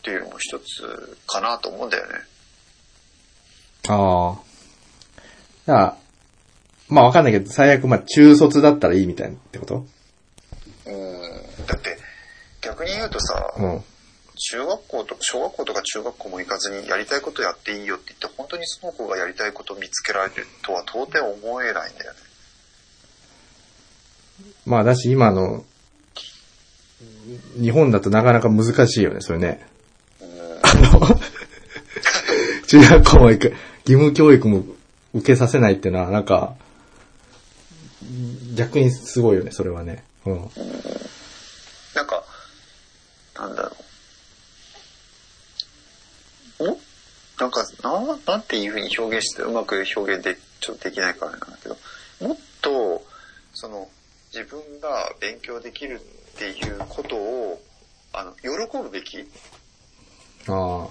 [0.00, 2.12] っていうのも一つかなと思うんだよね。
[3.88, 4.38] ああ。
[5.66, 5.96] だから、
[6.88, 9.86] まあわかんないけど、最悪まあ中卒だったらいいみたいなってこと？
[10.86, 11.66] うん。
[11.66, 11.98] だって、
[12.60, 13.84] 逆に言うとさ、うん。
[14.40, 22.18] 中学校とか小学校とか中学校も行かずにやりたいことやっていいよって言って本当にその子がやりたいことを見つけられるとは到底思えないんだよね。
[24.64, 25.64] まあだし今の、
[27.60, 29.66] 日本だとなかなか難しいよね、それね。
[30.20, 30.28] うん。
[30.62, 31.20] あの、
[32.68, 34.64] 中学校も行く、義務教育も
[35.14, 36.54] 受けさせないっていうのはなんか、
[38.58, 40.02] 逆にすごいよね、それはね。
[40.26, 40.50] うん。
[41.94, 42.24] なんか、
[43.36, 43.76] なんだろ
[46.60, 46.70] う。
[46.72, 46.78] お？
[47.38, 51.76] なんか、な、なんていうふうに表現して、うまく表現で、ちょっとできないからなんだけど、
[52.20, 53.04] もっと、
[53.54, 53.88] その、
[54.34, 57.62] 自分が勉強できるっていうことを、
[58.12, 58.48] あの、喜
[58.82, 59.18] ぶべき？
[59.18, 59.24] 例
[60.48, 60.88] ああ。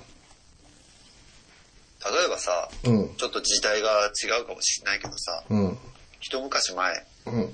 [2.26, 3.16] えばさ、うん。
[3.18, 5.78] ちょっと時代が違うかもしれないけどさ、うん。
[6.22, 7.42] 一昔前、うん。
[7.44, 7.54] ね、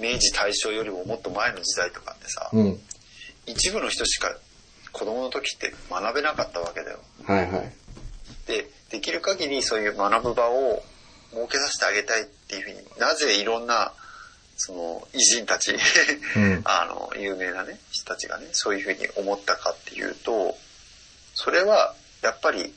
[0.00, 2.80] 明治大正よりももっと前の時代とかってさ、うん。
[3.46, 4.34] 一部の人しか
[4.92, 7.00] 子供の時って学べなかったわけだよ。
[7.24, 7.72] はいはい。
[8.46, 10.82] で、できる限りそういう学ぶ場を
[11.30, 13.92] 設けさせてあげたいっていうふうになぜいろんな、
[14.56, 20.56] その偉人たち、うん あの、有名なね、人たちがね、そういうふうに思ったかっていうと、
[21.34, 22.72] それはやっぱり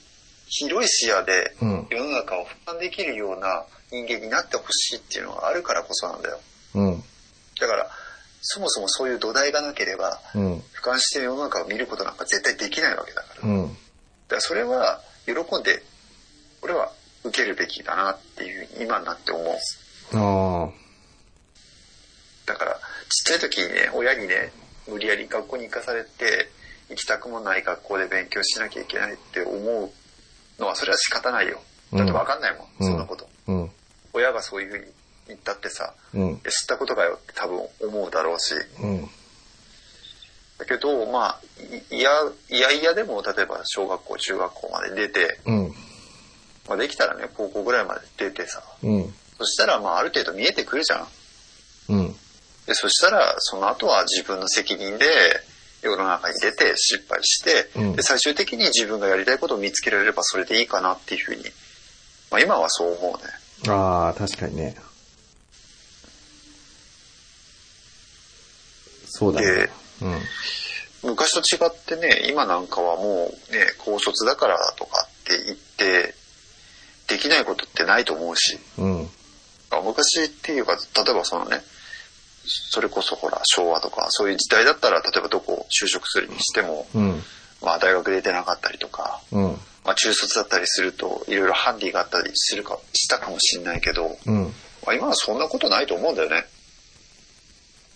[0.47, 1.87] 広い視野でうん。
[1.89, 6.39] 世の中を俯瞰できるような人間になってほしいっていうのがあるからこそなんだよ。
[6.75, 7.03] うん。
[7.59, 7.89] だから、
[8.41, 10.57] そもそもそういう土台がなければ、うん。
[10.73, 13.47] 俯瞰して世の中を見ることなんか絶対できないわけだから。
[13.47, 13.67] うん。
[13.67, 15.83] だからそれは喜んで、
[16.61, 16.91] 俺は
[17.23, 19.55] 受けるべきだなっていう今になって思う。
[20.13, 20.69] あ
[22.45, 22.79] だから、ちっ
[23.25, 24.51] ちゃい時にね、親にね、
[24.87, 26.49] 無理やり学校に行かされて、
[26.89, 29.91] 行きたくもない学校で勉強しなきゃいけないって思う
[30.61, 31.61] のは、それは仕方ないよ。
[31.93, 33.29] だってわかんないもんそんなこと。
[33.47, 33.51] あ。
[33.51, 33.71] うん。
[34.13, 34.85] 親がそういうふうに
[35.27, 36.37] 言ったってさ、うん。
[36.37, 38.53] 知ったことかよって多分思うだろうし。
[38.81, 39.09] うん。
[40.57, 41.39] だけど、まあ、
[41.91, 42.11] いいや、
[42.49, 45.73] いやいやでも、例えば小学校、中学校まで出て、うん。
[46.67, 49.13] まあできたらね、高校ぐらいまで出てさ、うん。
[49.37, 51.07] そしたらまあある程度見えてくるじゃん。
[51.89, 52.15] うん。
[52.65, 55.05] で、そしたら、その後は自分の責任で、
[55.81, 61.43] 世の中に出て失敗して、うんで、最終的に自分がやりたいことを見つけられればそれでいいかなっていうふうに、
[62.31, 63.73] まあ今はそう思うね。
[63.73, 64.75] ああ、確かにね。
[69.05, 69.69] そうだねで。
[70.01, 70.09] う
[71.07, 71.11] ん。
[71.11, 76.13] 昔と違ってね、今なんかはもうね、高卒だからとかって言って、
[77.07, 79.09] できないことってないと思うし、うん。
[79.69, 81.61] あ昔っていうか、例えばそのね、
[82.71, 87.23] それこそほら、昭和とか、そういう時代だったら、例えばどこ就職するにしても、うん。
[87.61, 89.59] まあ大学出てなかったりとか、うん。
[89.87, 94.53] まあ中卒だったりすると、いろいろハンディがあったりするか、したかもしれないけど、うん。
[94.85, 96.45] まあ今はそんなことないと思うんだよね。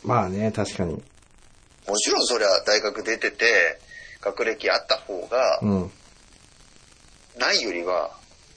[0.01, 0.93] まあね、確かに。
[0.93, 3.81] もちろんそりゃ大学出てて、
[4.21, 5.91] 学歴あった方が、うん。
[7.37, 8.11] ないよりは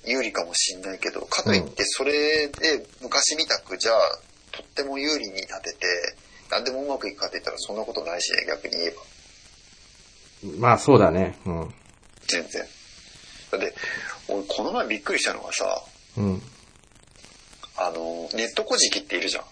[0.05, 4.19] 有利かもしんないけど、かといってそれで昔みたくじゃあ、
[4.53, 5.87] とっても有利に立てて、
[6.51, 9.03] 何でもうまくいくかって言ったらそんなことないしね、逆に言えば。
[10.61, 11.37] まあそうだね。
[11.47, 11.75] うん。
[12.29, 12.65] 全然。
[13.59, 13.75] だって、
[14.29, 15.83] 俺この前びっくりしたのがさ、
[16.17, 16.43] うん。
[17.77, 19.45] あの、ネット古事記っているじゃん。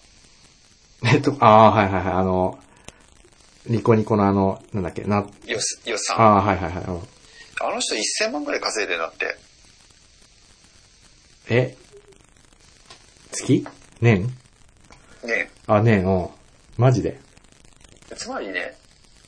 [1.05, 2.13] えっと、ああ、はいはいはい。
[2.13, 2.59] あの、
[3.67, 6.21] ニコニコのあの、なんだっけ、な、よす、よすさん。
[6.21, 6.83] ああ、はいはいはい。
[6.85, 7.01] うん
[7.61, 9.37] あの人1000万ぐらい稼いでんだって。
[11.49, 11.77] え？
[13.31, 13.65] 月？
[14.01, 14.23] 年？
[15.23, 16.29] ねあ、年、うん。
[16.77, 17.19] マジで？
[18.15, 18.75] つまりね、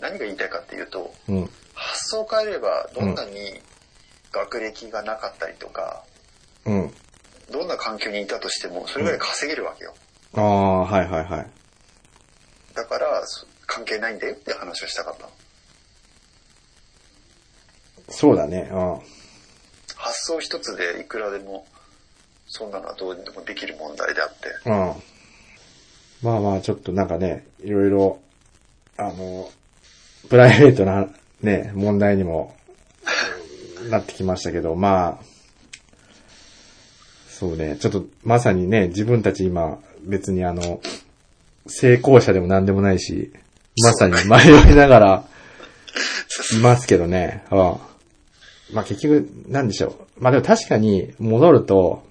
[0.02, 1.50] 何が言いたいかっていうと、うん。
[1.74, 3.62] 発想を変えればどんなに
[4.36, 6.04] 学歴がなかったりとか、
[6.66, 6.92] うん。
[7.52, 9.94] どんな環境にいたとしても、それぐらい稼げるわけよ。
[10.34, 11.48] ああ、はいはいはい。
[12.74, 15.30] だから、そ関係ないんだよって話をしたかったの。
[18.10, 18.70] そうだね。
[18.72, 19.00] うん。
[19.96, 21.66] 発想一つでいくらでも、
[22.48, 24.50] そんなのはどうにでもできる問題であって。
[24.66, 24.74] うん。
[26.22, 28.20] まあまあ、ちょっとなんかね、いろいろ、
[28.98, 29.50] あの、
[30.30, 31.08] プライベートな
[31.42, 32.56] ね、問題にも
[33.90, 35.36] なってきましたけど、まあ、
[37.28, 40.82] そうね、ちょっとまさにね、自分たち今、別にあの、
[41.68, 43.34] 成功者でも何でもないし、
[43.84, 45.26] まさに迷いながら、
[46.54, 47.44] いますけどね。
[47.52, 47.58] うん。
[48.74, 50.24] まあ結局、なんでしょう。
[50.24, 52.04] まあでも確かに戻ると、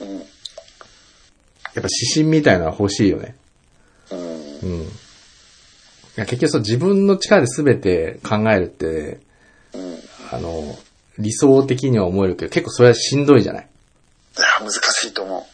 [0.00, 0.08] うん。
[0.08, 0.22] やっ
[1.74, 3.36] ぱ指針みたいなのは欲しいよね。
[4.10, 4.18] うん。
[4.18, 4.82] うん。
[4.82, 4.86] い
[6.16, 9.20] や結局そう自分の力で全て考えるって、
[9.74, 9.94] うん。
[9.94, 9.98] い
[10.32, 10.78] あの、
[11.20, 13.68] 理想的には思えるけど、結構それはしんどいじゃない？
[14.36, 14.76] や、難し
[15.08, 15.46] いと思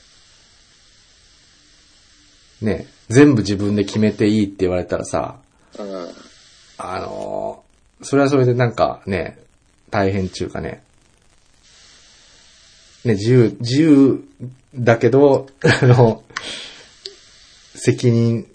[2.62, 2.86] ね。
[3.08, 5.36] 全部自分で決めていいって言われたらさ、
[5.78, 5.82] う。
[5.82, 6.08] うん。
[6.78, 7.62] あの、
[8.02, 9.38] それはそれでなんかね、
[9.90, 10.82] 大変っていうかね。
[13.04, 14.24] ね、自由、自由
[14.74, 16.22] だけど、 あの、
[17.74, 18.46] 責任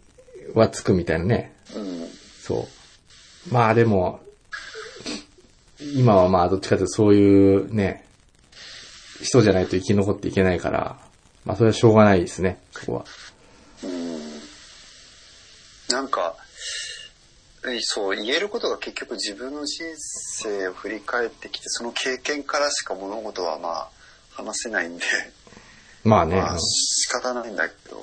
[0.53, 1.53] はつくみたいなね。
[1.75, 2.09] うん。
[2.41, 2.67] そ
[3.49, 3.53] う。
[3.53, 4.19] まあでも、
[5.95, 8.05] 今はまあどっちかというとそういうね、
[9.21, 10.97] 人じゃないと生き残っていけないから、
[11.45, 13.05] まあそれはしょうがないですね、そこは。
[15.89, 16.35] なんか、
[17.67, 23.89] えそう、言えることが結局自分の人生を振り返ってきて、その経験からしか物事はまあ、
[24.31, 25.03] 話せないんで、
[26.03, 26.35] まあね。
[26.37, 27.99] まあ、仕方ないんだけど、い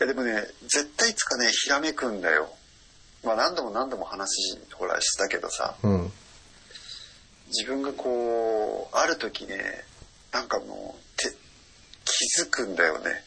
[0.00, 2.50] やでもね、絶対いつかね、ひらめくんだよ。
[3.24, 6.12] まあ何度も何度も話、ほら、したけどさ、うん。
[7.52, 9.84] 自分がこう、ある時ね、
[10.32, 11.34] なんかもう、て
[12.04, 13.22] 気づくんだよね。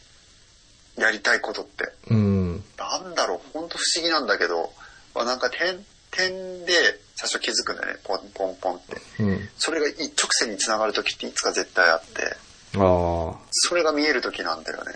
[0.96, 1.92] やりたいことって。
[2.10, 2.64] うん。
[2.76, 4.72] なんだろう、ほんと不思議なんだけど、
[5.14, 6.72] まあ、なんか点、点で
[7.14, 9.00] 最初気づくんだよね、ポンポンポンって。
[9.20, 9.48] うん。
[9.58, 12.36] それが一直線に繋がる時っていつか絶対あって、
[12.78, 14.92] ああ、それが見える時なんだよね。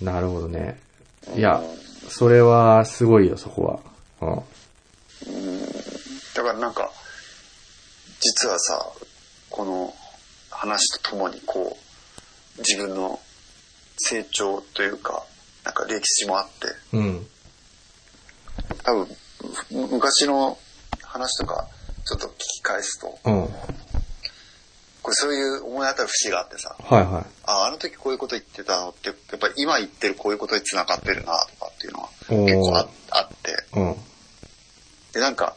[0.00, 0.80] なるほどね。
[1.36, 1.62] いや、
[2.08, 3.82] それはすごいよ、そこ
[4.20, 4.42] は。
[6.34, 6.90] だからなんか、
[8.24, 8.86] 実はさ、
[9.50, 9.94] この
[10.50, 11.76] 話とともにこ
[12.56, 13.20] う、自分の
[13.98, 15.26] 成長というか、
[15.62, 17.04] なんか歴史もあって、うん。
[17.06, 17.26] うん。
[18.82, 19.08] 多分、
[19.72, 20.56] む昔の
[21.02, 21.68] 話とか、
[22.06, 23.48] ちょっと聞き返すと、うん。
[25.02, 32.08] これそういう思い当たる節があってさ、はいはあ、あの時こういうこと言ってたのって、やっぱり今言ってるこういうことに繋がってるなとかっていうのは
[32.46, 33.82] 結構ああって、い。
[33.82, 33.96] うん。
[35.12, 35.54] で、なんか、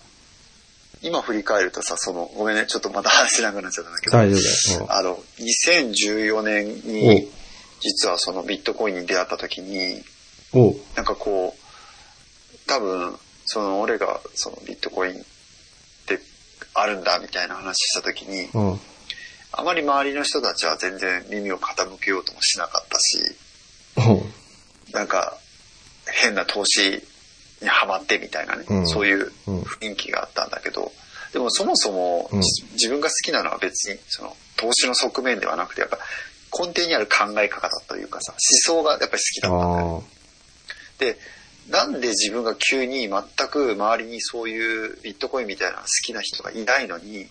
[1.08, 4.93] 今振り返るとさ、その、ごめんね、ちょっとまた話しなくなっちゃったんだけど、大丈夫。
[4.93, 7.32] あの、2014年おに、
[7.80, 10.03] 実はそのビットコインに出会った時に。
[10.95, 15.16] なんかこう、多分、その俺がそのビットコインっ
[16.08, 16.20] て
[16.74, 18.80] あるんだみたいな話した時に、うん。
[19.53, 23.36] あまり周りの人たちは全然耳を傾けようともしなかったし。
[24.93, 25.38] なんか
[26.05, 27.03] 変な投資
[27.62, 30.91] にハマってみたいなね、うんそういううん雰囲気があったんだけど、
[31.34, 32.30] でもそもそも、
[32.74, 35.97] 自分が好きなのは別にその投資の側面ではなくて、やっぱ
[36.58, 38.34] 根底にある考え方というかさ、
[38.66, 40.03] 思想がやっぱり好きだったんだよ。
[40.03, 40.18] あ
[40.99, 41.18] で、
[41.70, 47.28] なんで自分が急に全く周りにそういうビットコインみたいな好きな人がいないのに、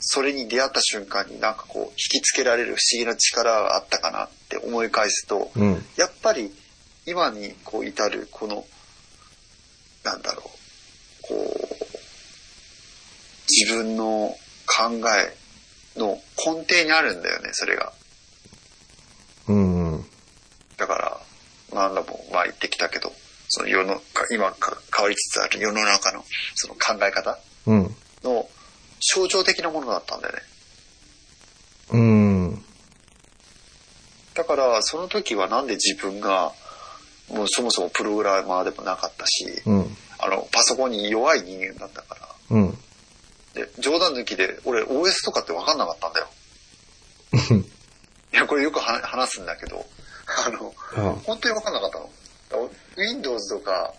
[0.00, 5.60] それに出会った瞬間になんかこう引きつけられる不思議な力があったかなって思い返すと、あ。
[5.60, 5.84] うん。
[5.96, 6.52] やっぱり
[7.04, 8.64] 今にこう至るこの、
[10.04, 11.88] なんだろう、こう、
[13.64, 14.36] 自分の
[14.66, 17.92] 考えの根底にあるんだよね、それが。
[19.48, 20.06] うんうん。
[20.76, 21.20] だから、
[21.72, 23.12] 何度もまあ言ってきたけど、
[23.48, 27.96] その世の、か今か変わりつつある世の中のその考え方うん。
[28.22, 28.48] の
[29.00, 30.42] 象徴的なものだったんだよね。
[31.90, 32.64] うん。
[34.34, 36.52] だから、その時はなんで自分が、
[37.28, 39.96] もうそもそもプログラマーでもなかったし、うん。
[40.18, 42.77] あの、パソコンに弱い人間だったから、うん。
[43.98, 46.28] で、冗談抜きで、俺 OS とかって分かんなかったんだよ。
[48.32, 49.84] いや、これよくは話すんだけど、
[50.46, 52.10] あの、あ本当に分かんなかったの。
[52.96, 53.94] Windows とか、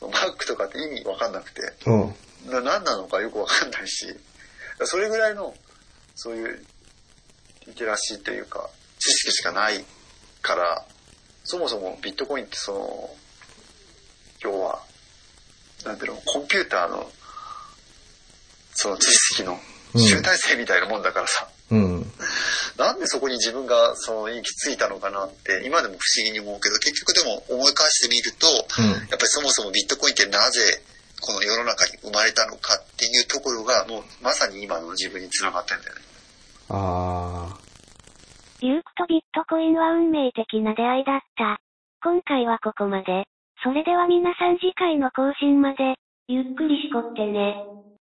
[0.00, 2.14] Mac とかって意味分かんなくて、うん。
[2.50, 4.14] な何なのかよく分かんないし、
[4.84, 5.54] それぐらいの、
[6.14, 6.66] そういう、
[7.66, 9.84] リテラシーというか、知識しかない
[10.42, 10.84] から、
[11.44, 13.16] そもそもビットコインってその、
[14.40, 14.80] 要は、
[15.84, 17.10] なんていうの、コンピューターの、
[18.76, 19.58] その知識の
[19.96, 22.06] 集大成みたいなもんだからさ、うん。
[22.78, 30.60] なんでそこに自分がその行き着いたのかなって、今でも不思議に思うけど、結局でも思い返してみると、うんやっぱりそもそもビットコインってなぜ
[31.20, 36.00] この世の中に生まれたのかっていうところが、もうまさに今の自分につながってんだよね。
[36.68, 37.58] ああ。
[38.60, 41.60] リュークとビットコインは運命的な出会いだった。
[42.02, 43.24] 今回はここまで。
[43.62, 45.96] それでは皆さん次回の更新まで、
[46.28, 47.56] ゆっくりしこってね。